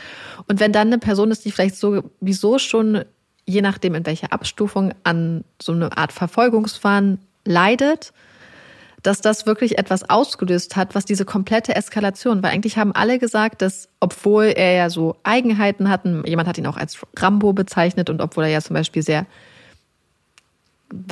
[0.47, 3.03] Und wenn dann eine Person ist, die vielleicht sowieso schon,
[3.45, 8.13] je nachdem in welcher Abstufung, an so eine Art Verfolgungswahn leidet,
[9.03, 13.61] dass das wirklich etwas ausgelöst hat, was diese komplette Eskalation, weil eigentlich haben alle gesagt,
[13.61, 18.21] dass obwohl er ja so Eigenheiten hatten, jemand hat ihn auch als Rambo bezeichnet und
[18.21, 19.25] obwohl er ja zum Beispiel sehr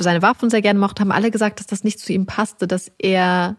[0.00, 2.90] seine Waffen sehr gerne mochte, haben alle gesagt, dass das nicht zu ihm passte, dass
[2.98, 3.56] er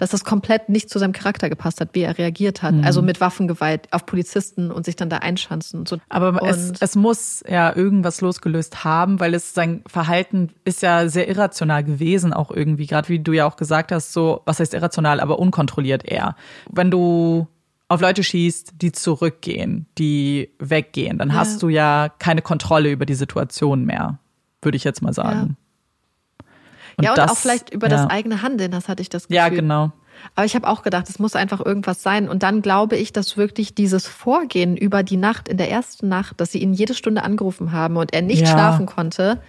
[0.00, 2.74] dass das komplett nicht zu seinem Charakter gepasst hat, wie er reagiert hat.
[2.74, 2.84] Mhm.
[2.84, 5.98] Also mit Waffengewalt auf Polizisten und sich dann da einschanzen und so.
[6.08, 11.06] Aber und es, es muss ja irgendwas losgelöst haben, weil es sein Verhalten ist ja
[11.08, 12.86] sehr irrational gewesen, auch irgendwie.
[12.86, 16.34] Gerade wie du ja auch gesagt hast, so, was heißt irrational, aber unkontrolliert eher.
[16.70, 17.46] Wenn du
[17.88, 21.34] auf Leute schießt, die zurückgehen, die weggehen, dann ja.
[21.34, 24.18] hast du ja keine Kontrolle über die Situation mehr,
[24.62, 25.56] würde ich jetzt mal sagen.
[26.40, 26.46] Ja.
[26.96, 27.96] Und ja, und das, auch vielleicht über ja.
[27.96, 29.36] das eigene Handeln, das hatte ich das Gefühl.
[29.36, 29.92] Ja, genau.
[30.34, 32.28] Aber ich habe auch gedacht, es muss einfach irgendwas sein.
[32.28, 36.40] Und dann glaube ich, dass wirklich dieses Vorgehen über die Nacht, in der ersten Nacht,
[36.40, 38.48] dass sie ihn jede Stunde angerufen haben und er nicht ja.
[38.48, 39.40] schlafen konnte,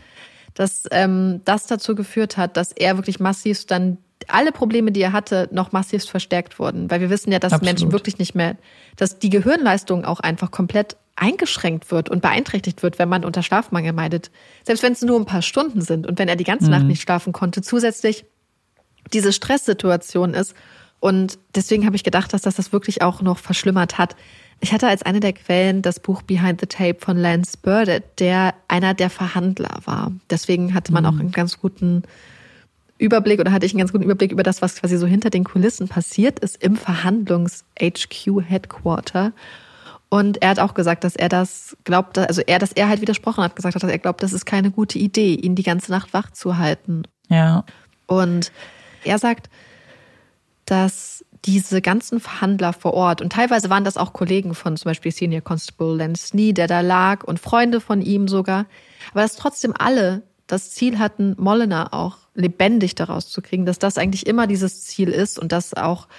[0.53, 3.97] dass ähm, das dazu geführt hat, dass er wirklich massiv dann
[4.27, 6.91] alle Probleme, die er hatte, noch massiv verstärkt wurden.
[6.91, 7.73] Weil wir wissen ja, dass Absolut.
[7.73, 8.55] Menschen wirklich nicht mehr,
[8.95, 13.93] dass die Gehirnleistung auch einfach komplett eingeschränkt wird und beeinträchtigt wird, wenn man unter Schlafmangel
[13.93, 14.31] meidet.
[14.63, 16.71] Selbst wenn es nur ein paar Stunden sind und wenn er die ganze mhm.
[16.71, 18.25] Nacht nicht schlafen konnte, zusätzlich
[19.13, 20.55] diese Stresssituation ist.
[20.99, 24.15] Und deswegen habe ich gedacht, dass das das wirklich auch noch verschlimmert hat.
[24.61, 28.55] Ich hatte als eine der Quellen das Buch Behind the Tape von Lance Burdett, der
[28.67, 30.11] einer der Verhandler war.
[30.29, 31.09] Deswegen hatte man mhm.
[31.09, 32.03] auch einen ganz guten
[32.97, 35.43] Überblick oder hatte ich einen ganz guten Überblick über das, was quasi so hinter den
[35.43, 39.33] Kulissen passiert ist im Verhandlungs-HQ-Headquarter.
[40.13, 43.45] Und er hat auch gesagt, dass er das glaubt, also er, dass er halt widersprochen
[43.45, 46.13] hat, gesagt hat, dass er glaubt, das ist keine gute Idee, ihn die ganze Nacht
[46.13, 47.03] wach zu halten.
[47.29, 47.63] Ja.
[48.07, 48.51] Und
[49.05, 49.49] er sagt,
[50.65, 55.13] dass diese ganzen Verhandler vor Ort, und teilweise waren das auch Kollegen von zum Beispiel
[55.13, 58.65] Senior Constable Lance Snee, der da lag, und Freunde von ihm sogar,
[59.11, 63.97] aber dass trotzdem alle das Ziel hatten, Mollener auch lebendig daraus zu kriegen, dass das
[63.97, 66.09] eigentlich immer dieses Ziel ist und dass auch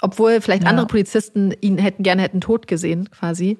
[0.00, 0.70] obwohl vielleicht ja.
[0.70, 3.58] andere Polizisten ihn hätten gerne hätten tot gesehen, quasi,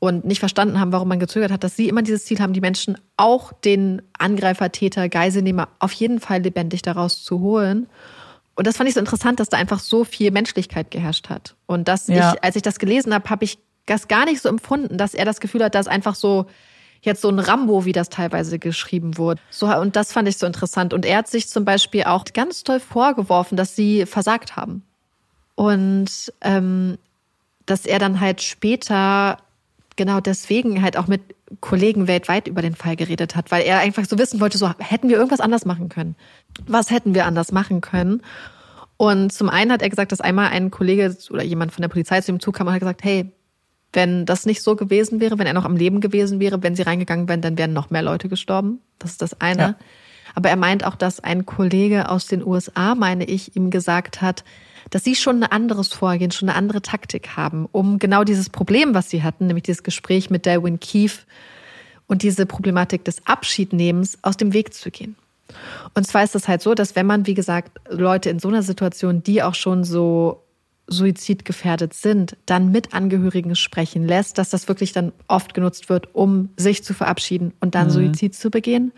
[0.00, 2.62] und nicht verstanden haben, warum man gezögert hat, dass sie immer dieses Ziel haben, die
[2.62, 7.86] Menschen, auch den Angreifer, Täter, Geiselnehmer, auf jeden Fall lebendig daraus zu holen.
[8.54, 11.54] Und das fand ich so interessant, dass da einfach so viel Menschlichkeit geherrscht hat.
[11.66, 12.32] Und dass ja.
[12.32, 15.26] ich, als ich das gelesen habe, habe ich das gar nicht so empfunden, dass er
[15.26, 16.46] das Gefühl hat, dass einfach so
[17.02, 19.40] jetzt so ein Rambo, wie das teilweise geschrieben wurde.
[19.50, 20.92] So, und das fand ich so interessant.
[20.92, 24.82] Und er hat sich zum Beispiel auch ganz toll vorgeworfen, dass sie versagt haben.
[25.60, 26.96] Und ähm,
[27.66, 29.36] dass er dann halt später
[29.94, 31.20] genau deswegen halt auch mit
[31.60, 35.10] Kollegen weltweit über den Fall geredet hat, weil er einfach so wissen wollte, so hätten
[35.10, 36.16] wir irgendwas anders machen können.
[36.66, 38.22] Was hätten wir anders machen können?
[38.96, 42.22] Und zum einen hat er gesagt, dass einmal ein Kollege oder jemand von der Polizei
[42.22, 43.30] zu ihm zukam und hat gesagt, hey,
[43.92, 46.82] wenn das nicht so gewesen wäre, wenn er noch am Leben gewesen wäre, wenn sie
[46.84, 48.80] reingegangen wären, dann wären noch mehr Leute gestorben.
[48.98, 49.60] Das ist das eine.
[49.62, 49.74] Ja.
[50.34, 54.42] Aber er meint auch, dass ein Kollege aus den USA, meine ich, ihm gesagt hat,
[54.90, 58.94] dass sie schon ein anderes Vorgehen, schon eine andere Taktik haben, um genau dieses Problem,
[58.94, 61.22] was sie hatten, nämlich dieses Gespräch mit Darwin Keefe
[62.06, 65.16] und diese Problematik des Abschiednehmens aus dem Weg zu gehen.
[65.94, 68.62] Und zwar ist es halt so, dass wenn man, wie gesagt, Leute in so einer
[68.62, 70.44] Situation, die auch schon so
[70.86, 76.50] suizidgefährdet sind, dann mit Angehörigen sprechen lässt, dass das wirklich dann oft genutzt wird, um
[76.56, 77.92] sich zu verabschieden und dann mhm.
[77.92, 78.92] Suizid zu begehen.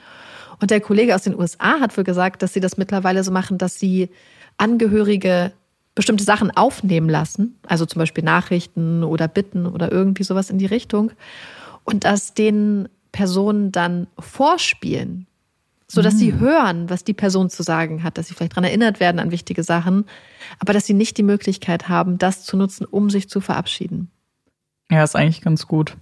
[0.60, 3.58] Und der Kollege aus den USA hat wohl gesagt, dass sie das mittlerweile so machen,
[3.58, 4.08] dass sie
[4.56, 5.52] Angehörige
[5.94, 10.66] bestimmte Sachen aufnehmen lassen, also zum Beispiel Nachrichten oder Bitten oder irgendwie sowas in die
[10.66, 11.12] Richtung,
[11.84, 15.26] und das den Personen dann vorspielen,
[15.86, 16.18] so dass mhm.
[16.18, 19.30] sie hören, was die Person zu sagen hat, dass sie vielleicht daran erinnert werden an
[19.30, 20.06] wichtige Sachen,
[20.58, 24.10] aber dass sie nicht die Möglichkeit haben, das zu nutzen, um sich zu verabschieden.
[24.90, 25.96] Ja, ist eigentlich ganz gut.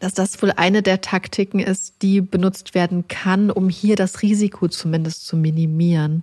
[0.00, 4.68] Dass das wohl eine der Taktiken ist, die benutzt werden kann, um hier das Risiko
[4.68, 6.22] zumindest zu minimieren.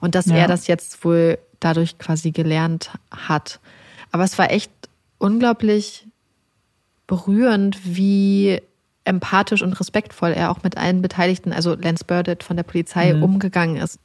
[0.00, 0.36] Und dass ja.
[0.36, 3.60] er das jetzt wohl dadurch quasi gelernt hat.
[4.10, 4.70] Aber es war echt
[5.18, 6.06] unglaublich
[7.06, 8.60] berührend, wie
[9.04, 13.22] empathisch und respektvoll er auch mit allen Beteiligten, also Lance Burdett von der Polizei, mhm.
[13.22, 13.98] umgegangen ist.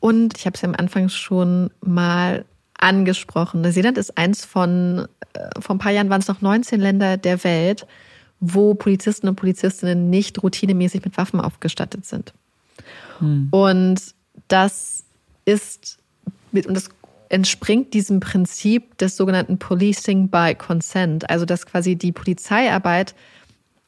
[0.00, 2.44] Und ich habe es ja am Anfang schon mal
[2.78, 3.60] angesprochen.
[3.60, 7.42] Neuseeland ist eins von, äh, vor ein paar Jahren waren es noch 19 Länder der
[7.44, 7.86] Welt,
[8.40, 12.34] wo Polizisten und Polizistinnen nicht routinemäßig mit Waffen aufgestattet sind.
[13.20, 13.48] Mhm.
[13.52, 14.00] Und
[14.48, 15.04] das
[15.44, 15.98] ist,
[16.52, 16.90] und das
[17.32, 23.14] entspringt diesem Prinzip des sogenannten Policing by Consent, also dass quasi die Polizeiarbeit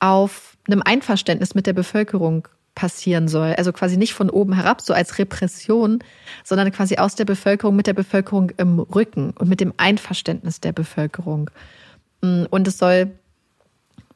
[0.01, 3.55] auf einem Einverständnis mit der Bevölkerung passieren soll.
[3.57, 5.99] Also quasi nicht von oben herab, so als Repression,
[6.43, 10.73] sondern quasi aus der Bevölkerung, mit der Bevölkerung im Rücken und mit dem Einverständnis der
[10.73, 11.51] Bevölkerung.
[12.23, 13.13] Und es soll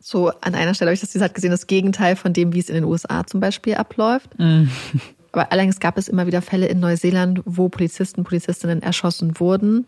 [0.01, 2.71] so an einer Stelle, habe ich das gesagt, gesehen, das Gegenteil von dem, wie es
[2.71, 4.31] in den USA zum Beispiel abläuft.
[5.33, 9.87] Aber allerdings gab es immer wieder Fälle in Neuseeland, wo Polizisten, Polizistinnen erschossen wurden.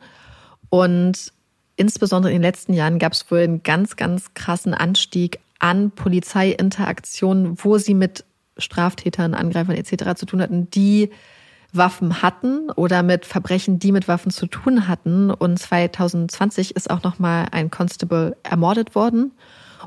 [0.68, 1.32] Und
[1.76, 7.57] insbesondere in den letzten Jahren gab es wohl einen ganz, ganz krassen Anstieg an Polizeiinteraktionen,
[7.62, 8.24] wo sie mit
[8.57, 10.14] Straftätern, Angreifern etc.
[10.16, 11.11] zu tun hatten, die
[11.72, 15.30] Waffen hatten oder mit Verbrechen, die mit Waffen zu tun hatten.
[15.30, 19.32] Und 2020 ist auch nochmal ein Constable ermordet worden.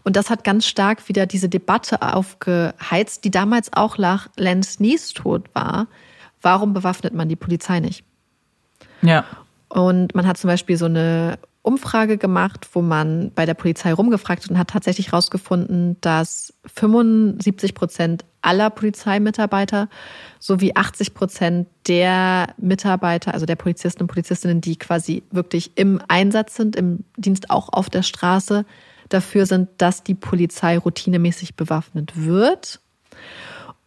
[0.04, 5.14] Und das hat ganz stark wieder diese Debatte aufgeheizt, die damals auch nach Lance Nies
[5.14, 5.88] tot war.
[6.42, 8.04] Warum bewaffnet man die Polizei nicht?
[9.02, 9.26] Ja.
[9.70, 14.44] Und man hat zum Beispiel so eine Umfrage gemacht, wo man bei der Polizei rumgefragt
[14.44, 19.88] hat und hat tatsächlich herausgefunden, dass 75 Prozent aller Polizeimitarbeiter
[20.40, 26.56] sowie 80 Prozent der Mitarbeiter, also der Polizisten und Polizistinnen, die quasi wirklich im Einsatz
[26.56, 28.66] sind, im Dienst auch auf der Straße,
[29.14, 32.80] dafür sind, dass die Polizei routinemäßig bewaffnet wird.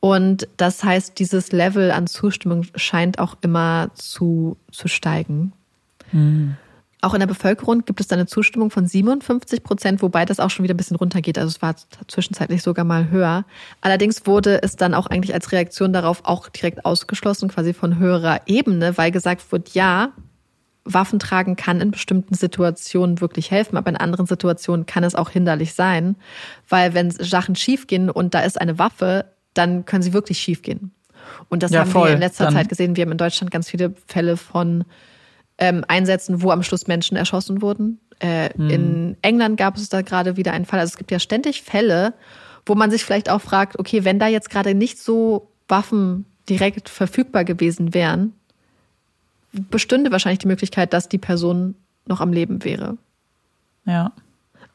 [0.00, 5.52] Und das heißt, dieses Level an Zustimmung scheint auch immer zu, zu steigen.
[6.12, 6.56] Mhm.
[7.02, 10.50] Auch in der Bevölkerung gibt es da eine Zustimmung von 57 Prozent, wobei das auch
[10.50, 11.38] schon wieder ein bisschen runtergeht.
[11.38, 11.76] Also es war
[12.08, 13.44] zwischenzeitlich sogar mal höher.
[13.80, 18.40] Allerdings wurde es dann auch eigentlich als Reaktion darauf auch direkt ausgeschlossen, quasi von höherer
[18.46, 20.12] Ebene, weil gesagt wird, ja,
[20.86, 25.30] Waffen tragen kann in bestimmten Situationen wirklich helfen, aber in anderen Situationen kann es auch
[25.30, 26.16] hinderlich sein,
[26.68, 30.92] weil wenn Sachen schiefgehen und da ist eine Waffe, dann können sie wirklich schiefgehen.
[31.48, 32.08] Und das ja, haben voll.
[32.08, 32.96] wir in letzter dann Zeit gesehen.
[32.96, 34.84] Wir haben in Deutschland ganz viele Fälle von
[35.58, 38.00] ähm, Einsätzen, wo am Schluss Menschen erschossen wurden.
[38.20, 38.70] Äh, hm.
[38.70, 40.80] In England gab es da gerade wieder einen Fall.
[40.80, 42.14] Also es gibt ja ständig Fälle,
[42.64, 46.88] wo man sich vielleicht auch fragt, okay, wenn da jetzt gerade nicht so Waffen direkt
[46.88, 48.32] verfügbar gewesen wären,
[49.52, 51.74] bestünde wahrscheinlich die Möglichkeit, dass die Person
[52.06, 52.96] noch am Leben wäre.
[53.84, 54.12] Ja.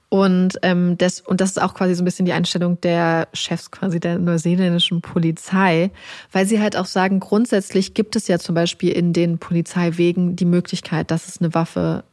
[0.10, 3.72] Und, ähm, das, und das ist auch quasi so ein bisschen die Einstellung der Chefs
[3.72, 5.90] quasi der neuseeländischen Polizei,
[6.34, 10.44] weil sie halt auch sagen, grundsätzlich gibt es ja zum Beispiel in den Polizeiwegen die
[10.44, 12.04] Möglichkeit, dass es eine Waffe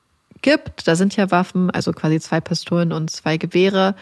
[0.43, 0.87] gibt.
[0.87, 3.97] Da sind ja Waffen, also quasi zwei Pistolen und zwei Gewehre.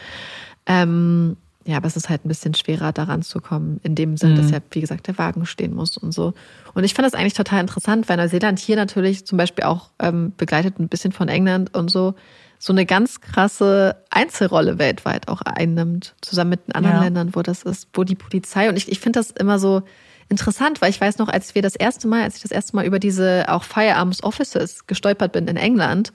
[0.67, 1.37] Ähm,
[1.67, 4.35] ja, aber es ist halt ein bisschen schwerer, daran zu kommen, in dem Sinn, mhm.
[4.37, 6.33] dass ja, wie gesagt, der Wagen stehen muss und so.
[6.73, 10.31] Und ich fand das eigentlich total interessant, weil Neuseeland hier natürlich zum Beispiel auch ähm,
[10.37, 12.15] begleitet ein bisschen von England und so
[12.59, 17.03] so eine ganz krasse Einzelrolle weltweit auch einnimmt, zusammen mit den anderen ja.
[17.03, 19.83] Ländern, wo das ist, wo die Polizei, und ich, ich finde das immer so
[20.29, 22.85] interessant, weil ich weiß noch, als wir das erste Mal, als ich das erste Mal
[22.85, 26.11] über diese auch Firearms Offices gestolpert bin in England,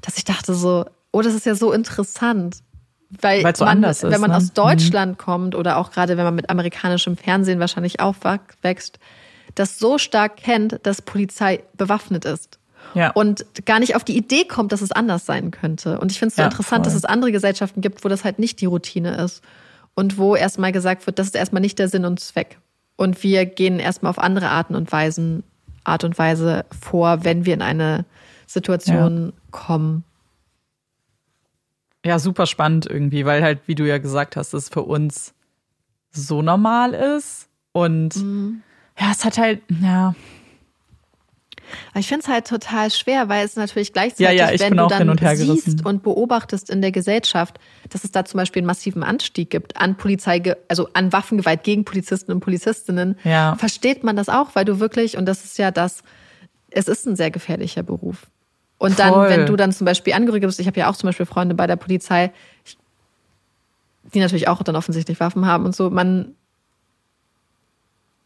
[0.00, 2.56] dass ich dachte so, oh, das ist ja so interessant.
[3.20, 4.36] Weil Weil's so man, anders ist, wenn man ne?
[4.36, 5.22] aus Deutschland mhm.
[5.22, 8.98] kommt oder auch gerade wenn man mit amerikanischem Fernsehen wahrscheinlich aufwächst,
[9.54, 12.58] das so stark kennt, dass Polizei bewaffnet ist
[12.94, 13.10] ja.
[13.10, 15.98] und gar nicht auf die Idee kommt, dass es anders sein könnte.
[15.98, 16.92] Und ich finde es so ja, interessant, voll.
[16.92, 19.42] dass es andere Gesellschaften gibt, wo das halt nicht die Routine ist
[19.94, 22.58] und wo erstmal gesagt wird, das ist erstmal nicht der Sinn und Zweck.
[22.96, 25.42] Und wir gehen erstmal auf andere Arten und Weisen,
[25.82, 28.04] Art und Weise vor, wenn wir in eine
[28.46, 29.32] Situation ja.
[29.50, 30.04] kommen.
[32.04, 35.34] Ja, super spannend irgendwie, weil halt, wie du ja gesagt hast, es für uns
[36.10, 37.48] so normal ist.
[37.72, 38.62] Und mhm.
[38.98, 40.14] ja, es hat halt, ja,
[41.90, 44.86] aber ich finde es halt total schwer, weil es natürlich gleichzeitig, ja, ja, wenn du
[44.86, 47.58] dann siehst und beobachtest in der Gesellschaft,
[47.90, 51.84] dass es da zum Beispiel einen massiven Anstieg gibt an Polizei, also an Waffengewalt gegen
[51.84, 53.56] Polizisten und Polizistinnen, ja.
[53.56, 56.02] versteht man das auch, weil du wirklich, und das ist ja das,
[56.70, 58.26] es ist ein sehr gefährlicher Beruf.
[58.84, 59.30] Und dann, Voll.
[59.30, 61.66] wenn du dann zum Beispiel Angehörige bist, ich habe ja auch zum Beispiel Freunde bei
[61.66, 62.32] der Polizei,
[64.12, 66.34] die natürlich auch dann offensichtlich Waffen haben und so, man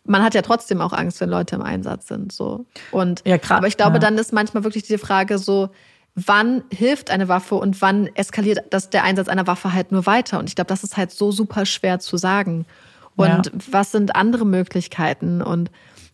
[0.09, 2.33] man hat ja trotzdem auch Angst, wenn Leute im Einsatz sind.
[2.33, 2.65] So.
[2.91, 3.59] Und, ja, klar.
[3.59, 3.99] Aber ich glaube, ja.
[3.99, 5.69] dann ist manchmal wirklich diese Frage so,
[6.15, 10.39] wann hilft eine Waffe und wann eskaliert das, der Einsatz einer Waffe halt nur weiter?
[10.39, 12.65] Und ich glaube, das ist halt so super schwer zu sagen.
[13.17, 13.53] Und ja.
[13.71, 15.43] was sind andere Möglichkeiten?
[15.43, 15.71] Und,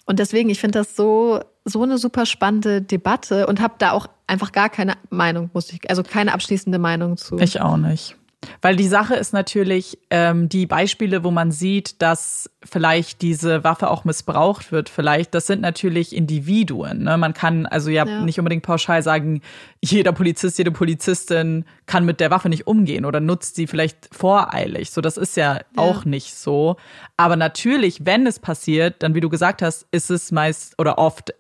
[0.07, 4.07] und deswegen, ich finde das so, so eine super spannende Debatte und habe da auch
[4.27, 7.39] einfach gar keine Meinung, muss ich, also keine abschließende Meinung zu.
[7.39, 8.17] Ich auch nicht.
[8.63, 13.91] Weil die Sache ist natürlich, ähm, die Beispiele, wo man sieht, dass vielleicht diese Waffe
[13.91, 17.05] auch missbraucht wird, vielleicht, das sind natürlich Individuen.
[17.05, 17.17] Ne?
[17.17, 19.43] Man kann also ja, ja, nicht unbedingt pauschal sagen,
[19.83, 24.91] jeder Polizist, jede Polizistin kann mit der Waffe nicht umgehen oder nutzt sie vielleicht voreilig.
[24.91, 25.63] So, das ist ja, ja.
[25.77, 26.77] auch nicht so.
[27.17, 31.35] Aber natürlich, wenn es passiert, dann, wie du gesagt hast, ist es meist oder oft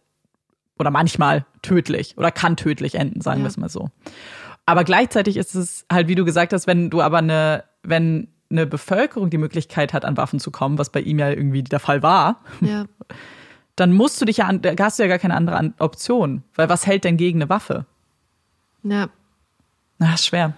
[0.79, 3.45] oder manchmal tödlich oder kann tödlich enden, sagen ja.
[3.45, 3.91] wir es mal so.
[4.67, 8.67] Aber gleichzeitig ist es halt, wie du gesagt hast, wenn du aber eine, wenn eine
[8.67, 12.03] Bevölkerung die Möglichkeit hat, an Waffen zu kommen, was bei ihm ja irgendwie der Fall
[12.03, 12.85] war, ja.
[13.77, 16.45] dann musst du dich ja, da hast du ja gar keine andere Option.
[16.55, 17.87] Weil was hält denn gegen eine Waffe?
[18.85, 19.09] Ja.
[19.99, 20.55] Na, ist schwer.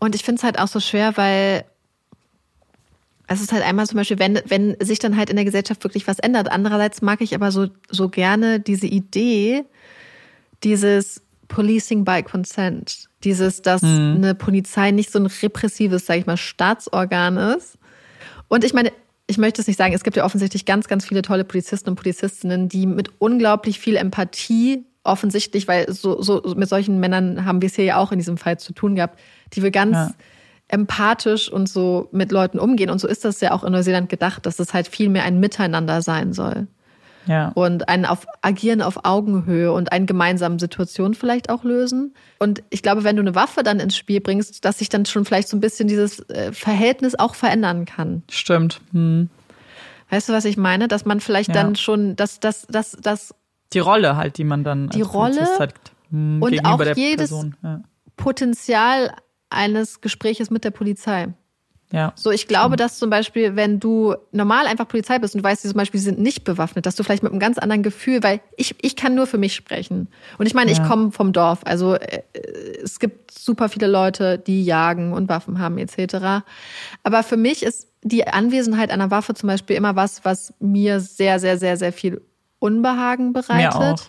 [0.00, 1.64] Und ich finde es halt auch so schwer, weil
[3.28, 6.08] es ist halt einmal zum Beispiel, wenn, wenn sich dann halt in der Gesellschaft wirklich
[6.08, 6.50] was ändert.
[6.50, 9.64] Andererseits mag ich aber so, so gerne diese Idee,
[10.64, 13.09] dieses Policing by Consent.
[13.24, 14.14] Dieses, dass mhm.
[14.16, 17.78] eine Polizei nicht so ein repressives, sag ich mal, Staatsorgan ist.
[18.48, 18.92] Und ich meine,
[19.26, 21.96] ich möchte es nicht sagen, es gibt ja offensichtlich ganz, ganz viele tolle Polizisten und
[21.96, 27.68] Polizistinnen, die mit unglaublich viel Empathie offensichtlich, weil so, so mit solchen Männern haben wir
[27.68, 29.18] es hier ja auch in diesem Fall zu tun gehabt,
[29.52, 30.10] die wir ganz ja.
[30.68, 32.90] empathisch und so mit Leuten umgehen.
[32.90, 35.40] Und so ist das ja auch in Neuseeland gedacht, dass es halt viel mehr ein
[35.40, 36.66] Miteinander sein soll.
[37.26, 37.48] Ja.
[37.54, 42.14] Und ein auf, Agieren auf Augenhöhe und eine gemeinsame Situation vielleicht auch lösen.
[42.38, 45.24] Und ich glaube, wenn du eine Waffe dann ins Spiel bringst, dass sich dann schon
[45.24, 48.22] vielleicht so ein bisschen dieses äh, Verhältnis auch verändern kann.
[48.30, 48.80] Stimmt.
[48.92, 49.28] Hm.
[50.08, 50.88] Weißt du, was ich meine?
[50.88, 51.54] Dass man vielleicht ja.
[51.54, 53.34] dann schon, dass das, das, das.
[53.72, 57.30] Die Rolle halt, die man dann die Rolle zeigt, hm, und auch jedes
[57.62, 57.80] ja.
[58.16, 59.12] Potenzial
[59.48, 61.28] eines Gespräches mit der Polizei.
[61.92, 62.12] Ja.
[62.14, 65.64] So, ich glaube, dass zum Beispiel, wenn du normal einfach Polizei bist und du weißt,
[65.64, 68.40] die zum Beispiel sind nicht bewaffnet, dass du vielleicht mit einem ganz anderen Gefühl, weil
[68.56, 70.08] ich, ich kann nur für mich sprechen.
[70.38, 70.76] Und ich meine, ja.
[70.76, 71.60] ich komme vom Dorf.
[71.64, 72.22] Also äh,
[72.82, 76.44] es gibt super viele Leute, die jagen und Waffen haben etc.
[77.02, 81.40] Aber für mich ist die Anwesenheit einer Waffe zum Beispiel immer was, was mir sehr,
[81.40, 82.22] sehr, sehr, sehr viel
[82.60, 83.80] Unbehagen bereitet.
[83.80, 84.00] Mir auch.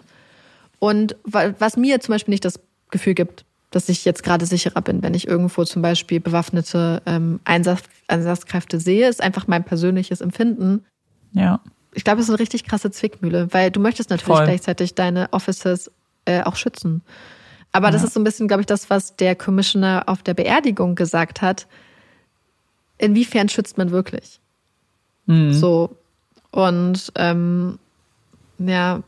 [0.79, 2.59] Und was mir zum Beispiel nicht das
[2.89, 7.39] Gefühl gibt, dass ich jetzt gerade sicherer bin, wenn ich irgendwo zum Beispiel bewaffnete ähm,
[7.45, 9.07] Einsatz, Einsatzkräfte sehe.
[9.07, 10.85] Ist einfach mein persönliches Empfinden.
[11.31, 11.61] Ja.
[11.93, 14.45] Ich glaube, es ist eine richtig krasse Zwickmühle, weil du möchtest natürlich Voll.
[14.45, 15.89] gleichzeitig deine Officers
[16.25, 17.01] äh, auch schützen.
[17.71, 17.91] Aber ja.
[17.91, 21.41] das ist so ein bisschen, glaube ich, das, was der Commissioner auf der Beerdigung gesagt
[21.41, 21.67] hat.
[22.97, 24.41] Inwiefern schützt man wirklich?
[25.25, 25.53] Mhm.
[25.53, 25.95] So.
[26.51, 27.79] Und ähm,
[28.59, 29.01] ja.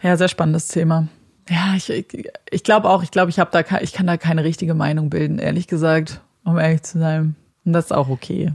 [0.00, 1.08] Ja, sehr spannendes Thema.
[1.48, 4.44] Ja, ich, ich, ich glaube auch, ich glaube, ich habe da ich kann da keine
[4.44, 7.36] richtige Meinung bilden, ehrlich gesagt, um ehrlich zu sein.
[7.64, 8.52] Und das ist auch okay.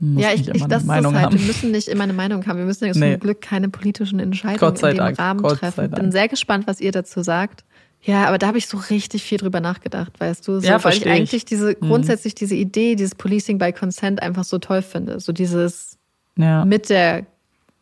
[0.00, 1.38] ja, ich, ich das Meinung ist halt, haben.
[1.38, 2.58] wir müssen nicht immer eine Meinung haben.
[2.58, 3.12] Wir müssen ja nee.
[3.12, 5.18] zum Glück keine politischen Entscheidungen in dem Dank.
[5.18, 5.86] Rahmen Gott treffen.
[5.86, 7.64] Ich bin sehr gespannt, was ihr dazu sagt.
[8.02, 10.60] Ja, aber da habe ich so richtig viel drüber nachgedacht, weißt du?
[10.60, 11.88] So, ja, weil ich eigentlich diese, mhm.
[11.88, 15.18] grundsätzlich diese Idee, dieses Policing by Consent einfach so toll finde.
[15.18, 15.98] So dieses
[16.36, 16.64] ja.
[16.64, 17.26] mit der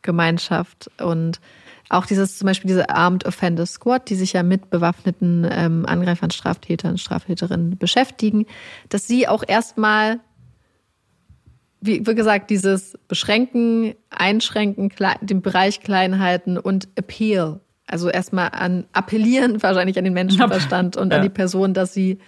[0.03, 1.41] Gemeinschaft und
[1.89, 6.31] auch dieses zum Beispiel diese Armed Offender Squad, die sich ja mit bewaffneten ähm, Angreifern,
[6.31, 8.47] Straftätern, Straftäterinnen beschäftigen,
[8.89, 10.21] dass sie auch erstmal,
[11.81, 19.97] wie, gesagt, dieses Beschränken, Einschränken, den Bereich Kleinheiten und Appeal, also erstmal an appellieren wahrscheinlich
[19.99, 21.19] an den Menschenverstand und ja.
[21.19, 22.19] an die Person, dass sie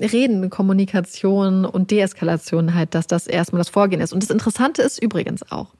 [0.00, 4.12] Reden, Kommunikation und Deeskalation halt, dass das erstmal das Vorgehen ist.
[4.12, 5.74] Und das Interessante ist übrigens auch,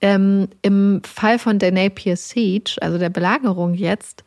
[0.00, 4.24] ähm, Im Fall von der Napier Siege, also der Belagerung jetzt,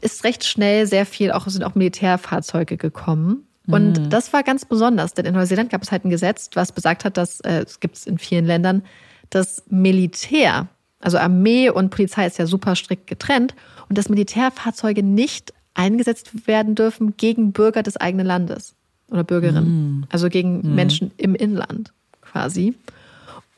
[0.00, 3.46] ist recht schnell sehr viel, auch sind auch Militärfahrzeuge gekommen.
[3.66, 4.10] Und mhm.
[4.10, 7.16] das war ganz besonders, denn in Neuseeland gab es halt ein Gesetz, was besagt hat,
[7.16, 8.82] dass äh, es gibt es in vielen Ländern,
[9.30, 10.68] dass Militär,
[11.00, 13.56] also Armee und Polizei ist ja super strikt getrennt
[13.88, 18.76] und dass Militärfahrzeuge nicht eingesetzt werden dürfen gegen Bürger des eigenen Landes
[19.10, 20.04] oder Bürgerinnen, mhm.
[20.10, 20.74] also gegen mhm.
[20.76, 22.74] Menschen im Inland quasi.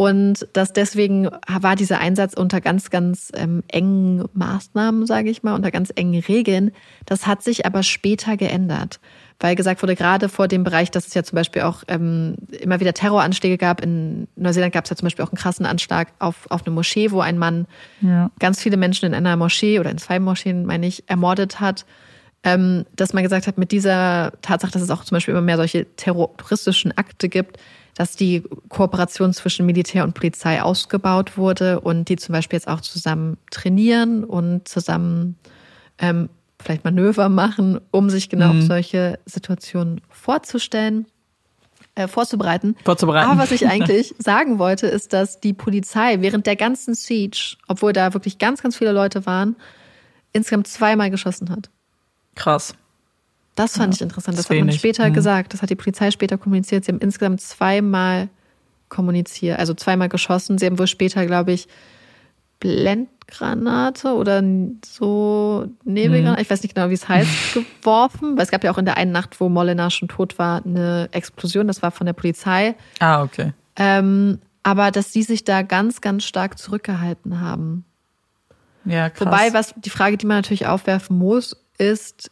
[0.01, 5.57] Und dass deswegen war dieser Einsatz unter ganz, ganz ähm, engen Maßnahmen, sage ich mal,
[5.57, 6.71] unter ganz engen Regeln.
[7.05, 9.01] Das hat sich aber später geändert,
[9.41, 12.79] weil gesagt wurde, gerade vor dem Bereich, dass es ja zum Beispiel auch ähm, immer
[12.79, 13.83] wieder Terroranschläge gab.
[13.83, 17.11] In Neuseeland gab es ja zum Beispiel auch einen krassen Anschlag auf, auf eine Moschee,
[17.11, 17.67] wo ein Mann
[18.01, 18.31] ja.
[18.39, 21.87] ganz viele Menschen in einer Moschee oder in zwei Moscheen, meine ich, ermordet hat.
[22.45, 25.57] Ähm, dass man gesagt hat, mit dieser Tatsache, dass es auch zum Beispiel immer mehr
[25.57, 27.59] solche terroristischen Akte gibt,
[27.99, 32.81] dass die Kooperation zwischen Militär und Polizei ausgebaut wurde und die zum Beispiel jetzt auch
[32.81, 35.35] zusammen trainieren und zusammen
[35.99, 36.29] ähm,
[36.61, 38.61] vielleicht Manöver machen, um sich genau mhm.
[38.61, 41.07] auf solche Situationen vorzustellen,
[41.97, 42.77] äh, vorzubereiten.
[42.85, 43.29] vorzubereiten.
[43.29, 47.93] Aber was ich eigentlich sagen wollte, ist, dass die Polizei während der ganzen Siege, obwohl
[47.93, 49.57] da wirklich ganz, ganz viele Leute waren,
[50.33, 51.69] insgesamt zweimal geschossen hat.
[52.37, 52.77] Krass.
[53.59, 54.39] Das fand ja, ich interessant.
[54.39, 55.15] Das, das hat man später mhm.
[55.15, 55.53] gesagt.
[55.53, 56.85] Das hat die Polizei später kommuniziert.
[56.85, 58.29] Sie haben insgesamt zweimal
[58.89, 60.59] kommuniziert, also zweimal geschossen.
[60.59, 61.69] Sie haben wohl später, glaube ich,
[62.61, 64.43] Blendgranate oder
[64.85, 66.43] so Nebelgranate, mhm.
[66.43, 68.37] ich weiß nicht genau, wie es heißt, geworfen.
[68.37, 71.09] Weil es gab ja auch in der einen Nacht, wo Molina schon tot war, eine
[71.11, 71.67] Explosion.
[71.67, 72.77] Das war von der Polizei.
[73.01, 73.53] Ah, okay.
[73.77, 77.85] Ähm, aber dass sie sich da ganz, ganz stark zurückgehalten haben.
[78.85, 79.27] Ja, krass.
[79.27, 82.31] Wobei, was die Frage, die man natürlich aufwerfen muss, ist,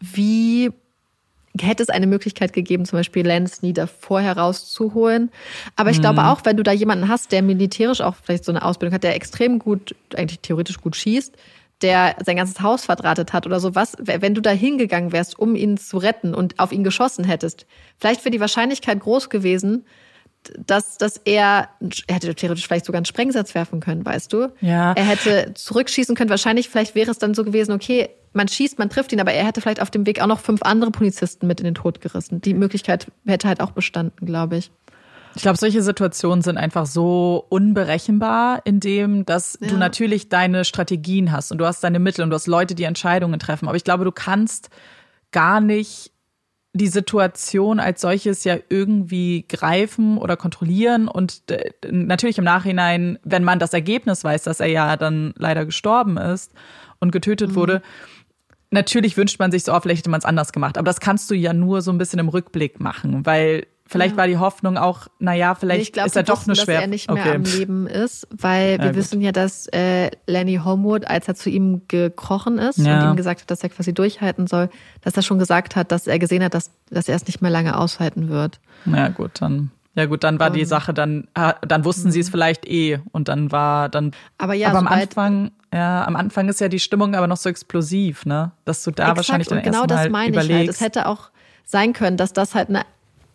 [0.00, 0.70] wie
[1.60, 5.30] hätte es eine Möglichkeit gegeben, zum Beispiel Lance Nieder vorher rauszuholen.
[5.74, 6.02] Aber ich mhm.
[6.02, 9.04] glaube auch, wenn du da jemanden hast, der militärisch auch vielleicht so eine Ausbildung hat,
[9.04, 11.34] der extrem gut, eigentlich theoretisch gut schießt,
[11.82, 15.76] der sein ganzes Haus verdrahtet hat oder sowas, wenn du da hingegangen wärst, um ihn
[15.76, 17.66] zu retten und auf ihn geschossen hättest,
[17.98, 19.84] vielleicht wäre die Wahrscheinlichkeit groß gewesen,
[20.58, 21.68] dass, dass er,
[22.06, 24.52] er hätte theoretisch vielleicht sogar einen Sprengsatz werfen können, weißt du?
[24.60, 24.92] Ja.
[24.92, 26.30] Er hätte zurückschießen können.
[26.30, 29.46] Wahrscheinlich, vielleicht wäre es dann so gewesen, okay, man schießt, man trifft ihn, aber er
[29.46, 32.40] hätte vielleicht auf dem Weg auch noch fünf andere Polizisten mit in den Tod gerissen.
[32.40, 34.70] Die Möglichkeit hätte halt auch bestanden, glaube ich.
[35.36, 39.68] Ich glaube, solche Situationen sind einfach so unberechenbar, in dem, dass ja.
[39.68, 42.84] du natürlich deine Strategien hast und du hast deine Mittel und du hast Leute, die
[42.84, 43.68] Entscheidungen treffen.
[43.68, 44.70] Aber ich glaube, du kannst
[45.32, 46.12] gar nicht
[46.76, 53.44] die Situation als solches ja irgendwie greifen oder kontrollieren und äh, natürlich im Nachhinein, wenn
[53.44, 56.52] man das Ergebnis weiß, dass er ja dann leider gestorben ist
[57.00, 57.54] und getötet mhm.
[57.54, 57.82] wurde,
[58.70, 60.78] natürlich wünscht man sich so, oh, vielleicht hätte man es anders gemacht.
[60.78, 64.16] Aber das kannst du ja nur so ein bisschen im Rückblick machen, weil Vielleicht ja.
[64.18, 66.74] war die Hoffnung auch, naja, vielleicht glaub, ist er doch nur schwer.
[66.74, 67.34] dass er nicht mehr okay.
[67.36, 71.50] am Leben ist, weil wir ja, wissen ja, dass äh, Lenny Homewood, als er zu
[71.50, 73.04] ihm gekrochen ist ja.
[73.04, 74.70] und ihm gesagt hat, dass er quasi durchhalten soll,
[75.02, 77.50] dass er schon gesagt hat, dass er gesehen hat, dass, dass er es nicht mehr
[77.50, 78.58] lange aushalten wird.
[78.86, 82.32] Ja gut, dann ja gut, dann war die Sache dann, dann wussten sie es mhm.
[82.32, 84.12] vielleicht eh und dann war dann.
[84.36, 87.48] Aber ja, aber am Anfang, ja, am Anfang ist ja die Stimmung aber noch so
[87.48, 90.50] explosiv, ne, dass du da Exakt, wahrscheinlich dann genau das meine überlegst.
[90.50, 90.68] ich halt.
[90.68, 91.30] Es hätte auch
[91.64, 92.82] sein können, dass das halt eine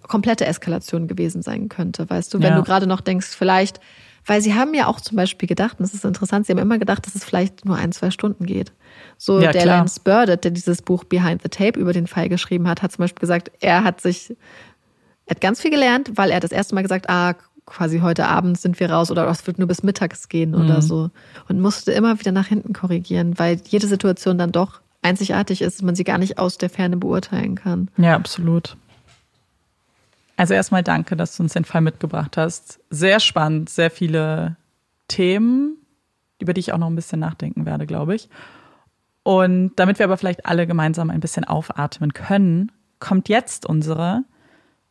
[0.07, 2.55] komplette Eskalation gewesen sein könnte, weißt du, wenn ja.
[2.55, 3.79] du gerade noch denkst, vielleicht,
[4.25, 6.77] weil sie haben ja auch zum Beispiel gedacht, und das ist interessant, sie haben immer
[6.77, 8.71] gedacht, dass es vielleicht nur ein, zwei Stunden geht.
[9.17, 9.65] So ja, der.
[9.65, 13.03] Lance Burdett, der dieses Buch Behind the Tape über den Fall geschrieben hat, hat zum
[13.03, 14.35] Beispiel gesagt, er hat sich,
[15.25, 17.35] er hat ganz viel gelernt, weil er das erste Mal gesagt, ah,
[17.65, 20.61] quasi heute Abend sind wir raus oder es wird nur bis mittags gehen mhm.
[20.61, 21.09] oder so.
[21.47, 25.95] Und musste immer wieder nach hinten korrigieren, weil jede Situation dann doch einzigartig ist, man
[25.95, 27.89] sie gar nicht aus der Ferne beurteilen kann.
[27.97, 28.77] Ja, absolut.
[30.41, 32.79] Also erstmal danke, dass du uns den Fall mitgebracht hast.
[32.89, 34.57] Sehr spannend, sehr viele
[35.07, 35.77] Themen,
[36.39, 38.27] über die ich auch noch ein bisschen nachdenken werde, glaube ich.
[39.21, 44.23] Und damit wir aber vielleicht alle gemeinsam ein bisschen aufatmen können, kommt jetzt unsere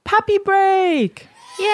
[0.05, 1.27] Puppy Break.
[1.59, 1.67] Yay!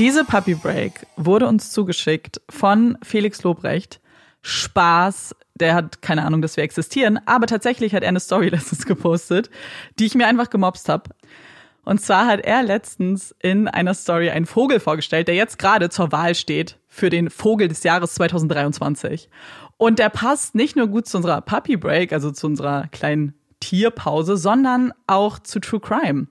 [0.00, 4.00] Diese Puppy Break wurde uns zugeschickt von Felix Lobrecht.
[4.42, 8.86] Spaß der hat keine Ahnung, dass wir existieren, aber tatsächlich hat er eine Story letztens
[8.86, 9.50] gepostet,
[9.98, 11.10] die ich mir einfach gemobst habe.
[11.84, 16.12] Und zwar hat er letztens in einer Story einen Vogel vorgestellt, der jetzt gerade zur
[16.12, 19.30] Wahl steht für den Vogel des Jahres 2023.
[19.78, 24.36] Und der passt nicht nur gut zu unserer Puppy Break, also zu unserer kleinen Tierpause,
[24.36, 26.26] sondern auch zu True Crime.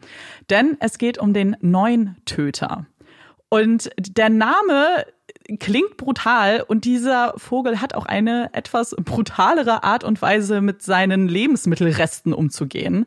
[0.50, 2.86] Denn es geht um den neuen Töter.
[3.50, 5.06] Und der Name
[5.60, 11.28] klingt brutal und dieser Vogel hat auch eine etwas brutalere Art und Weise, mit seinen
[11.28, 13.06] Lebensmittelresten umzugehen.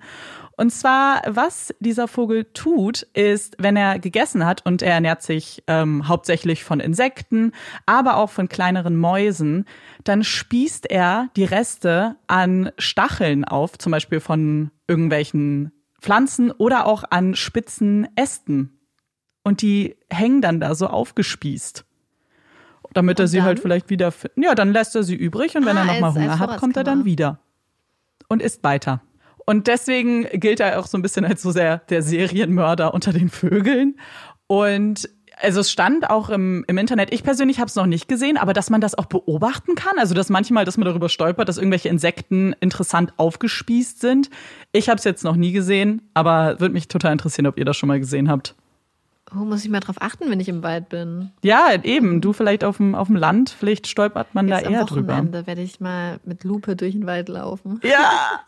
[0.57, 5.63] Und zwar, was dieser Vogel tut, ist, wenn er gegessen hat und er ernährt sich
[5.67, 7.53] ähm, hauptsächlich von Insekten,
[7.87, 9.65] aber auch von kleineren Mäusen,
[10.05, 17.05] dann spießt er die Reste an Stacheln auf, zum Beispiel von irgendwelchen Pflanzen oder auch
[17.09, 18.81] an spitzen Ästen.
[19.43, 21.87] Und die hängen dann da so aufgespießt
[22.93, 23.47] damit und er sie dann?
[23.47, 24.13] halt vielleicht wieder.
[24.37, 26.85] Ja, dann lässt er sie übrig und wenn ah, er nochmal Hunger hat, kommt er
[26.85, 27.39] dann wieder
[28.29, 29.03] und isst weiter.
[29.47, 33.29] Und deswegen gilt er auch so ein bisschen als so sehr der Serienmörder unter den
[33.29, 33.97] Vögeln.
[34.47, 35.09] Und
[35.43, 38.53] also es stand auch im, im Internet, ich persönlich habe es noch nicht gesehen, aber
[38.53, 41.89] dass man das auch beobachten kann, also dass manchmal, dass man darüber stolpert, dass irgendwelche
[41.89, 44.31] Insekten interessant aufgespießt sind.
[44.73, 47.77] Ich habe es jetzt noch nie gesehen, aber würde mich total interessieren, ob ihr das
[47.77, 48.55] schon mal gesehen habt.
[49.35, 51.31] Oh, muss ich mal drauf achten, wenn ich im Wald bin?
[51.43, 52.21] Ja, eben.
[52.21, 55.13] Du vielleicht auf dem, auf dem Land, vielleicht stolpert man Jetzt da eher drüber.
[55.13, 57.81] Am Wochenende werde ich mal mit Lupe durch den Wald laufen.
[57.85, 58.41] Ja,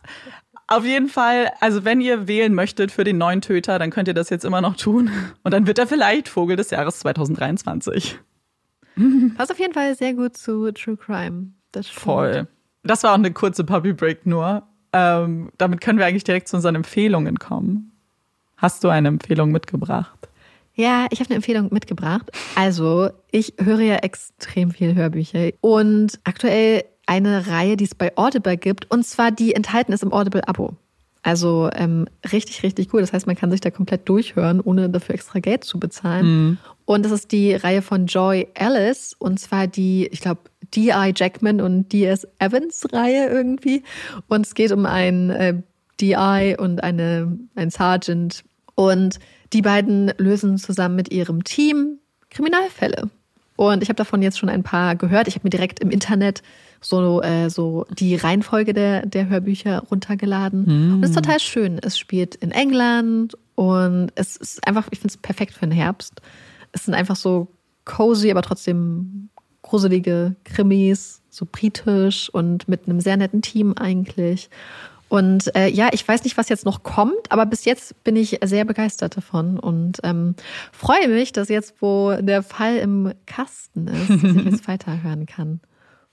[0.67, 1.51] auf jeden Fall.
[1.61, 4.61] Also wenn ihr wählen möchtet für den neuen Töter, dann könnt ihr das jetzt immer
[4.61, 5.11] noch tun.
[5.45, 8.19] Und dann wird er vielleicht Vogel des Jahres 2023.
[9.37, 11.53] Passt auf jeden Fall sehr gut zu True Crime.
[11.73, 12.49] Das Voll.
[12.83, 14.65] Das war auch eine kurze Puppy Break nur.
[14.93, 17.93] Ähm, damit können wir eigentlich direkt zu unseren Empfehlungen kommen.
[18.57, 20.29] Hast du eine Empfehlung mitgebracht?
[20.75, 22.31] Ja, ich habe eine Empfehlung mitgebracht.
[22.55, 28.57] Also, ich höre ja extrem viel Hörbücher und aktuell eine Reihe, die es bei Audible
[28.57, 30.77] gibt, und zwar die enthalten ist im Audible-Abo.
[31.25, 33.01] Also ähm, richtig, richtig cool.
[33.01, 36.27] Das heißt, man kann sich da komplett durchhören, ohne dafür extra Geld zu bezahlen.
[36.27, 36.59] Mhm.
[36.85, 40.41] Und das ist die Reihe von Joy Alice, und zwar die, ich glaube,
[40.75, 41.13] D.I.
[41.15, 42.27] Jackman und D.S.
[42.39, 43.85] Evans Reihe irgendwie.
[44.27, 45.55] Und es geht um einen äh,
[46.01, 46.57] D.I.
[46.59, 48.43] und eine, ein Sergeant.
[48.75, 49.21] Und
[49.53, 51.99] die beiden lösen zusammen mit ihrem Team
[52.31, 53.11] Kriminalfälle.
[53.57, 55.29] Und ich habe davon jetzt schon ein paar gehört.
[55.29, 56.43] Ich habe mir direkt im Internet
[56.81, 60.65] so, äh, so die Reihenfolge der, der Hörbücher runtergeladen.
[60.65, 60.95] Mm.
[60.95, 61.79] Und es ist total schön.
[61.81, 66.21] Es spielt in England und es ist einfach, ich finde es perfekt für den Herbst.
[66.73, 67.49] Es sind einfach so
[67.85, 69.29] cozy, aber trotzdem
[69.61, 74.51] gruselige Krimis, so britisch und mit einem sehr netten Team eigentlich.
[75.13, 78.39] Und äh, ja, ich weiß nicht, was jetzt noch kommt, aber bis jetzt bin ich
[78.43, 80.37] sehr begeistert davon und ähm,
[80.73, 85.61] freue mich, dass jetzt, wo der Fall im Kasten ist, dass ich jetzt weiterhören kann.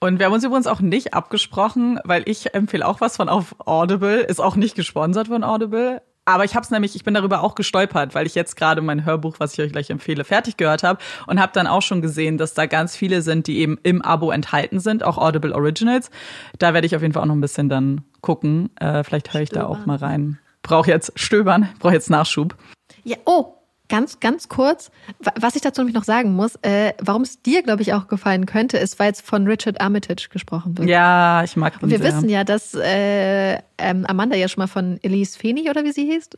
[0.02, 3.56] Und wir haben uns übrigens auch nicht abgesprochen, weil ich empfehle auch was von auf
[3.60, 6.02] Audible, ist auch nicht gesponsert von Audible.
[6.30, 9.04] Aber ich habe es nämlich, ich bin darüber auch gestolpert, weil ich jetzt gerade mein
[9.04, 12.38] Hörbuch, was ich euch gleich empfehle, fertig gehört habe und habe dann auch schon gesehen,
[12.38, 16.12] dass da ganz viele sind, die eben im Abo enthalten sind, auch Audible Originals.
[16.60, 18.70] Da werde ich auf jeden Fall auch noch ein bisschen dann gucken.
[18.80, 19.64] Äh, vielleicht höre ich Stöbern.
[19.64, 20.38] da auch mal rein.
[20.62, 22.56] Brauche jetzt Stöbern, brauche jetzt Nachschub.
[23.04, 23.56] Ja, oh,
[23.90, 24.92] Ganz, ganz kurz,
[25.36, 28.46] was ich dazu nämlich noch sagen muss, äh, warum es dir, glaube ich, auch gefallen
[28.46, 30.88] könnte, ist, weil es von Richard Armitage gesprochen wird.
[30.88, 32.14] Ja, ich mag ihn Und wir sehr.
[32.14, 36.06] wissen ja, dass äh, ähm, Amanda ja schon mal von Elise Feeney oder wie sie
[36.06, 36.30] hieß?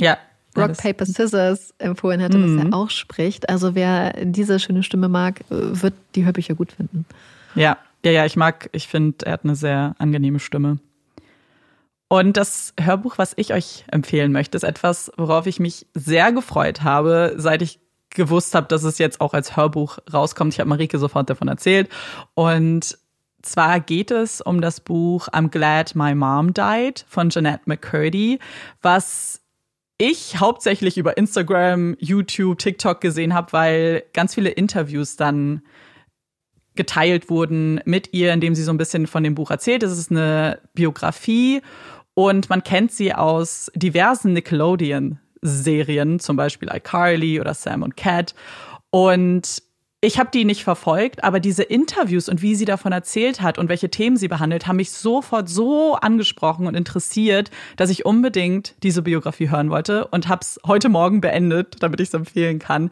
[0.00, 0.18] Ja.
[0.56, 2.58] Rock, Paper, Scissors empfohlen hatte, mhm.
[2.58, 3.48] was er auch spricht.
[3.48, 7.06] Also wer diese schöne Stimme mag, äh, wird die Hörbücher gut finden.
[7.54, 10.78] Ja, ja, ja, ich mag, ich finde, er hat eine sehr angenehme Stimme.
[12.08, 16.82] Und das Hörbuch, was ich euch empfehlen möchte, ist etwas, worauf ich mich sehr gefreut
[16.82, 17.80] habe, seit ich
[18.10, 20.54] gewusst habe, dass es jetzt auch als Hörbuch rauskommt.
[20.54, 21.90] Ich habe Marike sofort davon erzählt.
[22.34, 22.98] Und
[23.42, 28.38] zwar geht es um das Buch I'm Glad My Mom Died von Jeanette McCurdy,
[28.80, 29.42] was
[29.98, 35.62] ich hauptsächlich über Instagram, YouTube, TikTok gesehen habe, weil ganz viele Interviews dann
[36.76, 39.82] geteilt wurden mit ihr, indem sie so ein bisschen von dem Buch erzählt.
[39.82, 41.60] Es ist eine Biografie
[42.18, 48.34] und man kennt sie aus diversen Nickelodeon-Serien, zum Beispiel iCarly oder Sam und Cat.
[48.90, 49.62] Und
[50.00, 53.68] ich habe die nicht verfolgt, aber diese Interviews und wie sie davon erzählt hat und
[53.68, 59.02] welche Themen sie behandelt, haben mich sofort so angesprochen und interessiert, dass ich unbedingt diese
[59.02, 62.90] Biografie hören wollte und habe es heute Morgen beendet, damit ich es empfehlen kann.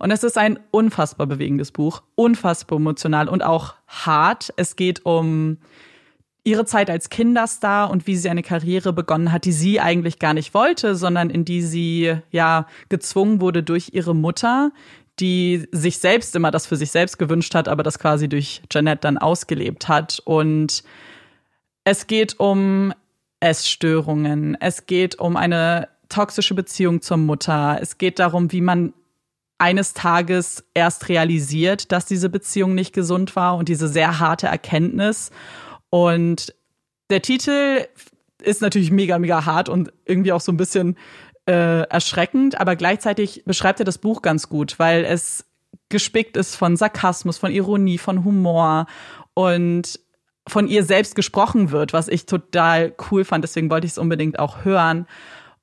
[0.00, 4.52] Und es ist ein unfassbar bewegendes Buch, unfassbar emotional und auch hart.
[4.56, 5.58] Es geht um
[6.44, 10.34] ihre Zeit als Kinderstar und wie sie eine Karriere begonnen hat, die sie eigentlich gar
[10.34, 14.70] nicht wollte, sondern in die sie ja gezwungen wurde durch ihre Mutter,
[15.20, 19.00] die sich selbst immer das für sich selbst gewünscht hat, aber das quasi durch Jeanette
[19.00, 20.20] dann ausgelebt hat.
[20.24, 20.84] Und
[21.84, 22.92] es geht um
[23.40, 28.92] Essstörungen, es geht um eine toxische Beziehung zur Mutter, es geht darum, wie man
[29.56, 35.30] eines Tages erst realisiert, dass diese Beziehung nicht gesund war und diese sehr harte Erkenntnis
[35.94, 36.52] und
[37.08, 37.86] der Titel
[38.42, 40.98] ist natürlich mega, mega hart und irgendwie auch so ein bisschen
[41.46, 45.44] äh, erschreckend, aber gleichzeitig beschreibt er das Buch ganz gut, weil es
[45.90, 48.86] gespickt ist von Sarkasmus, von Ironie, von Humor
[49.34, 50.00] und
[50.48, 53.44] von ihr selbst gesprochen wird, was ich total cool fand.
[53.44, 55.06] Deswegen wollte ich es unbedingt auch hören.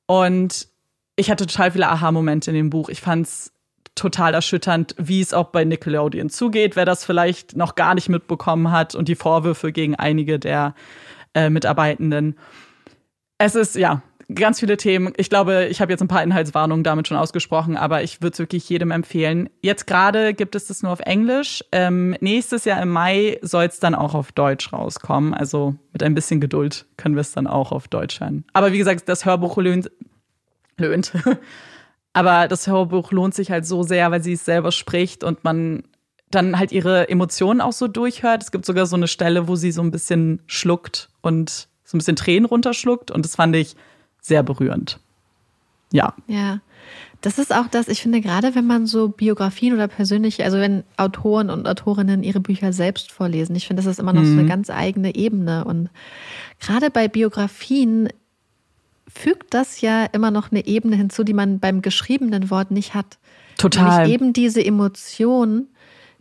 [0.06, 0.70] Und
[1.18, 2.88] ich hatte total viele Aha-Momente in dem Buch.
[2.88, 3.52] Ich fand es
[3.96, 8.72] total erschütternd, wie es auch bei Nickelodeon zugeht, wer das vielleicht noch gar nicht mitbekommen
[8.72, 10.76] hat und die Vorwürfe gegen einige der
[11.34, 12.38] äh, Mitarbeitenden.
[13.38, 14.02] Es ist ja
[14.34, 15.14] ganz viele Themen.
[15.18, 18.40] Ich glaube, ich habe jetzt ein paar Inhaltswarnungen damit schon ausgesprochen, aber ich würde es
[18.40, 19.50] wirklich jedem empfehlen.
[19.62, 21.64] Jetzt gerade gibt es das nur auf Englisch.
[21.72, 25.34] Ähm, nächstes Jahr im Mai soll es dann auch auf Deutsch rauskommen.
[25.34, 28.46] Also mit ein bisschen Geduld können wir es dann auch auf Deutsch hören.
[28.54, 29.92] Aber wie gesagt, das Hörbuch löhnt,
[30.78, 31.14] löhnt
[32.14, 35.84] Aber das Hörbuch lohnt sich halt so sehr, weil sie es selber spricht und man
[36.30, 38.44] dann halt ihre Emotionen auch so durchhört.
[38.44, 42.00] Es gibt sogar so eine Stelle, wo sie so ein bisschen schluckt und so ein
[42.00, 43.76] bisschen Tränen runterschluckt und das fand ich
[44.22, 45.00] sehr berührend.
[45.92, 46.14] Ja.
[46.28, 46.62] Ja.
[47.20, 50.84] Das ist auch das, ich finde, gerade wenn man so Biografien oder persönliche, also wenn
[50.98, 54.26] Autoren und Autorinnen ihre Bücher selbst vorlesen, ich finde, das ist immer noch mhm.
[54.26, 54.48] so eine mhm.
[54.48, 55.64] ganz eigene Ebene.
[55.66, 55.90] Und
[56.60, 58.10] gerade bei Biografien
[59.14, 63.18] fügt das ja immer noch eine Ebene hinzu, die man beim geschriebenen Wort nicht hat.
[63.58, 64.00] Total.
[64.00, 65.68] Nämlich eben diese Emotionen,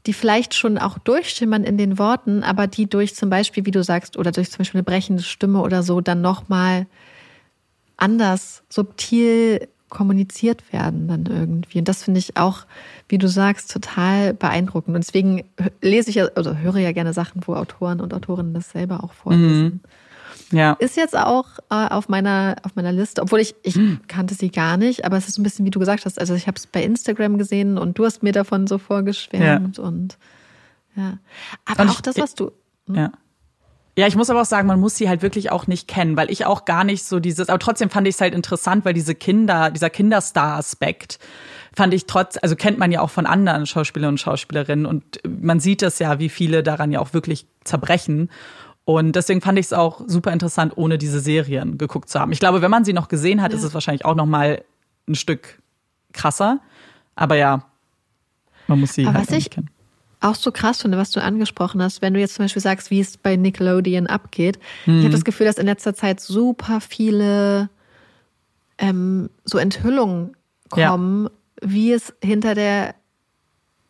[0.07, 3.82] die vielleicht schon auch durchschimmern in den Worten, aber die durch zum Beispiel, wie du
[3.82, 6.86] sagst, oder durch zum Beispiel eine brechende Stimme oder so dann nochmal
[7.97, 11.80] anders, subtil kommuniziert werden dann irgendwie.
[11.80, 12.64] Und das finde ich auch,
[13.09, 14.95] wie du sagst, total beeindruckend.
[14.95, 15.45] Und deswegen
[15.82, 19.12] lese ich ja, also höre ja gerne Sachen, wo Autoren und Autorinnen das selber auch
[19.12, 19.64] vorlesen.
[19.64, 19.80] Mhm.
[20.53, 20.73] Ja.
[20.75, 24.01] Ist jetzt auch äh, auf meiner auf meiner Liste, obwohl ich ich hm.
[24.09, 26.19] kannte sie gar nicht, aber es ist ein bisschen wie du gesagt hast.
[26.19, 29.85] Also ich habe es bei Instagram gesehen und du hast mir davon so vorgeschwärmt ja.
[29.85, 30.19] und
[30.97, 31.19] ja.
[31.65, 32.51] Aber und auch das, was du
[32.87, 32.95] hm?
[32.95, 33.13] ja.
[33.99, 36.31] Ja, ich muss aber auch sagen, man muss sie halt wirklich auch nicht kennen, weil
[36.31, 39.15] ich auch gar nicht so dieses, aber trotzdem fand ich es halt interessant, weil diese
[39.15, 41.19] Kinder, dieser Kinderstar-Aspekt
[41.75, 45.61] fand ich trotz, also kennt man ja auch von anderen Schauspielern und Schauspielerinnen und man
[45.61, 48.31] sieht es ja, wie viele daran ja auch wirklich zerbrechen.
[48.99, 52.32] Und deswegen fand ich es auch super interessant, ohne diese Serien geguckt zu haben.
[52.32, 53.59] Ich glaube, wenn man sie noch gesehen hat, ja.
[53.59, 54.64] ist es wahrscheinlich auch noch mal
[55.09, 55.61] ein Stück
[56.12, 56.61] krasser.
[57.14, 57.64] Aber ja,
[58.66, 59.70] man muss sie Aber halt was ich kennen.
[60.20, 63.01] Auch so krass finde, was du angesprochen hast, wenn du jetzt zum Beispiel sagst, wie
[63.01, 64.59] es bei Nickelodeon abgeht.
[64.86, 64.99] Mhm.
[64.99, 67.70] Ich habe das Gefühl, dass in letzter Zeit super viele
[68.78, 70.36] ähm, so Enthüllungen
[70.68, 71.30] kommen, ja.
[71.62, 72.95] wie es hinter der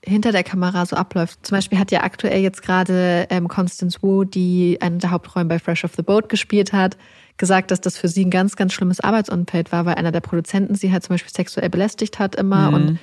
[0.05, 1.47] hinter der Kamera so abläuft.
[1.47, 5.59] Zum Beispiel hat ja aktuell jetzt gerade ähm, Constance Wu, die eine der Hauptrollen bei
[5.59, 6.97] Fresh Off the Boat gespielt hat,
[7.37, 10.75] gesagt, dass das für sie ein ganz, ganz schlimmes Arbeitsumfeld war, weil einer der Produzenten
[10.75, 12.75] sie halt zum Beispiel sexuell belästigt hat immer mhm.
[12.75, 12.99] und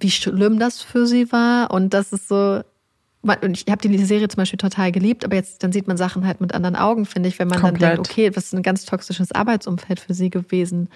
[0.00, 1.70] wie schlimm das für sie war.
[1.70, 2.62] Und das ist so,
[3.22, 6.26] und ich habe die Serie zum Beispiel total geliebt, aber jetzt dann sieht man Sachen
[6.26, 7.82] halt mit anderen Augen, finde ich, wenn man Komplett.
[7.82, 10.88] dann denkt, okay, das ist ein ganz toxisches Arbeitsumfeld für sie gewesen.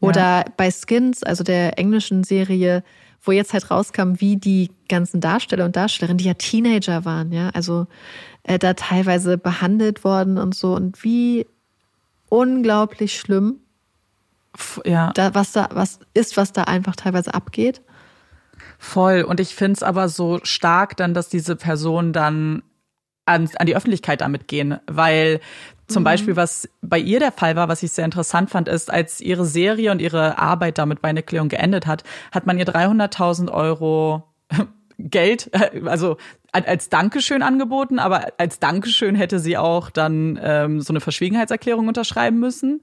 [0.00, 0.44] Oder ja.
[0.56, 2.84] bei Skins, also der englischen Serie,
[3.22, 7.50] wo jetzt halt rauskam, wie die ganzen Darsteller und Darstellerinnen, die ja Teenager waren, ja,
[7.50, 7.86] also
[8.42, 11.46] äh, da teilweise behandelt worden und so und wie
[12.28, 13.60] unglaublich schlimm,
[14.84, 15.12] ja.
[15.14, 17.82] da, was da, was ist, was da einfach teilweise abgeht.
[18.78, 19.22] Voll.
[19.22, 22.62] Und ich finde es aber so stark dann, dass diese Personen dann
[23.26, 25.40] an, an die Öffentlichkeit damit gehen, weil
[25.88, 26.04] zum mhm.
[26.04, 29.46] Beispiel, was bei ihr der Fall war, was ich sehr interessant fand, ist, als ihre
[29.46, 34.24] Serie und ihre Arbeit damit bei Erklärung geendet hat, hat man ihr 300.000 Euro
[34.98, 35.50] Geld,
[35.86, 36.16] also
[36.52, 42.38] als Dankeschön angeboten, aber als Dankeschön hätte sie auch dann ähm, so eine Verschwiegenheitserklärung unterschreiben
[42.38, 42.82] müssen.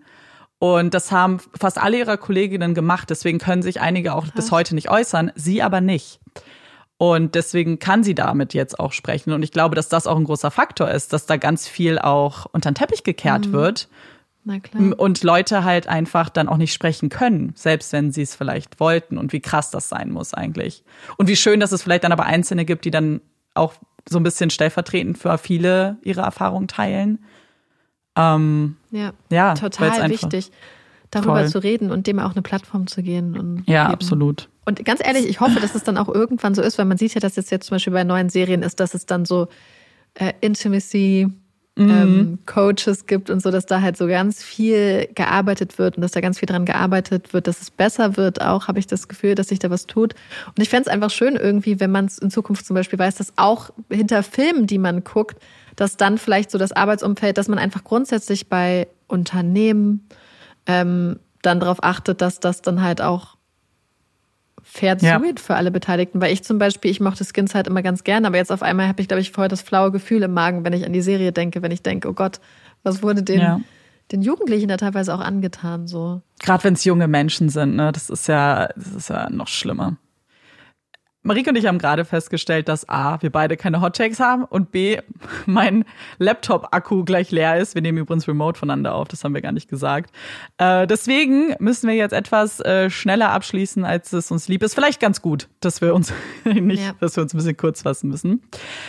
[0.60, 3.10] Und das haben fast alle ihrer Kolleginnen gemacht.
[3.10, 4.36] Deswegen können sich einige auch Krass.
[4.36, 6.20] bis heute nicht äußern, sie aber nicht.
[6.98, 9.34] Und deswegen kann sie damit jetzt auch sprechen.
[9.34, 12.46] Und ich glaube, dass das auch ein großer Faktor ist, dass da ganz viel auch
[12.54, 13.52] unter den Teppich gekehrt mhm.
[13.52, 13.90] wird.
[14.46, 14.98] Na klar.
[14.98, 19.18] Und Leute halt einfach dann auch nicht sprechen können, selbst wenn sie es vielleicht wollten.
[19.18, 20.84] Und wie krass das sein muss eigentlich.
[21.18, 23.22] Und wie schön, dass es vielleicht dann aber Einzelne gibt, die dann
[23.56, 23.74] auch
[24.08, 27.26] so ein bisschen stellvertretend für viele ihre Erfahrungen teilen.
[28.16, 30.52] Ähm, ja, ja, total wichtig,
[31.12, 31.50] darüber voll.
[31.50, 33.38] zu reden und dem auch eine Plattform zu gehen.
[33.38, 33.94] Und ja, eben.
[33.94, 34.48] absolut.
[34.66, 37.14] Und ganz ehrlich, ich hoffe, dass es dann auch irgendwann so ist, weil man sieht
[37.14, 39.48] ja, dass es jetzt zum Beispiel bei neuen Serien ist, dass es dann so
[40.16, 41.28] äh, Intimacy
[41.76, 41.90] mhm.
[41.90, 46.12] ähm, Coaches gibt und so, dass da halt so ganz viel gearbeitet wird und dass
[46.12, 48.42] da ganz viel dran gearbeitet wird, dass es besser wird.
[48.42, 50.16] Auch habe ich das Gefühl, dass sich da was tut.
[50.48, 53.16] Und ich fände es einfach schön irgendwie, wenn man es in Zukunft zum Beispiel weiß,
[53.16, 55.38] dass auch hinter Filmen, die man guckt,
[55.76, 60.08] dass dann vielleicht so das Arbeitsumfeld, dass man einfach grundsätzlich bei Unternehmen
[60.66, 63.35] ähm, dann darauf achtet, dass das dann halt auch
[64.76, 65.18] fair ja.
[65.18, 66.22] zugeht für alle Beteiligten.
[66.22, 68.88] Weil ich zum Beispiel, ich mochte Skins halt immer ganz gerne, aber jetzt auf einmal
[68.88, 71.32] habe ich, glaube ich, vorher das flaue Gefühl im Magen, wenn ich an die Serie
[71.32, 72.40] denke, wenn ich denke, oh Gott,
[72.84, 73.62] was wurde den, ja.
[74.12, 76.22] den Jugendlichen da teilweise auch angetan, so.
[76.40, 79.98] Gerade wenn es junge Menschen sind, ne, das ist ja, das ist ja noch schlimmer.
[81.26, 85.00] Marike und ich haben gerade festgestellt, dass A, wir beide keine Hottakes haben und B,
[85.48, 85.84] mein
[86.20, 87.74] Laptop-Akku gleich leer ist.
[87.74, 90.12] Wir nehmen übrigens remote voneinander auf, das haben wir gar nicht gesagt.
[90.60, 94.76] Äh, deswegen müssen wir jetzt etwas äh, schneller abschließen, als es uns lieb ist.
[94.76, 96.14] Vielleicht ganz gut, dass wir uns
[96.46, 96.94] nicht, ja.
[97.00, 98.44] dass wir uns ein bisschen kurz fassen müssen.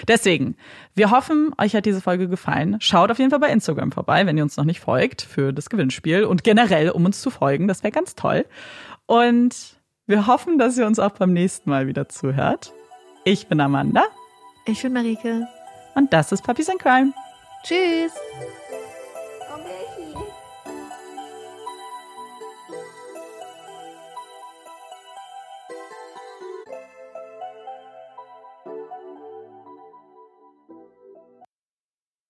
[0.07, 0.57] Deswegen,
[0.95, 2.76] wir hoffen, euch hat diese Folge gefallen.
[2.80, 5.70] Schaut auf jeden Fall bei Instagram vorbei, wenn ihr uns noch nicht folgt für das
[5.70, 7.66] Gewinnspiel und generell, um uns zu folgen.
[7.66, 8.45] Das wäre ganz toll.
[9.07, 9.76] Und
[10.07, 12.73] wir hoffen, dass ihr uns auch beim nächsten Mal wieder zuhört.
[13.25, 14.05] Ich bin Amanda.
[14.65, 15.47] Ich bin Marike.
[15.95, 17.13] Und das ist Puppies and Crime.
[17.65, 18.13] Tschüss.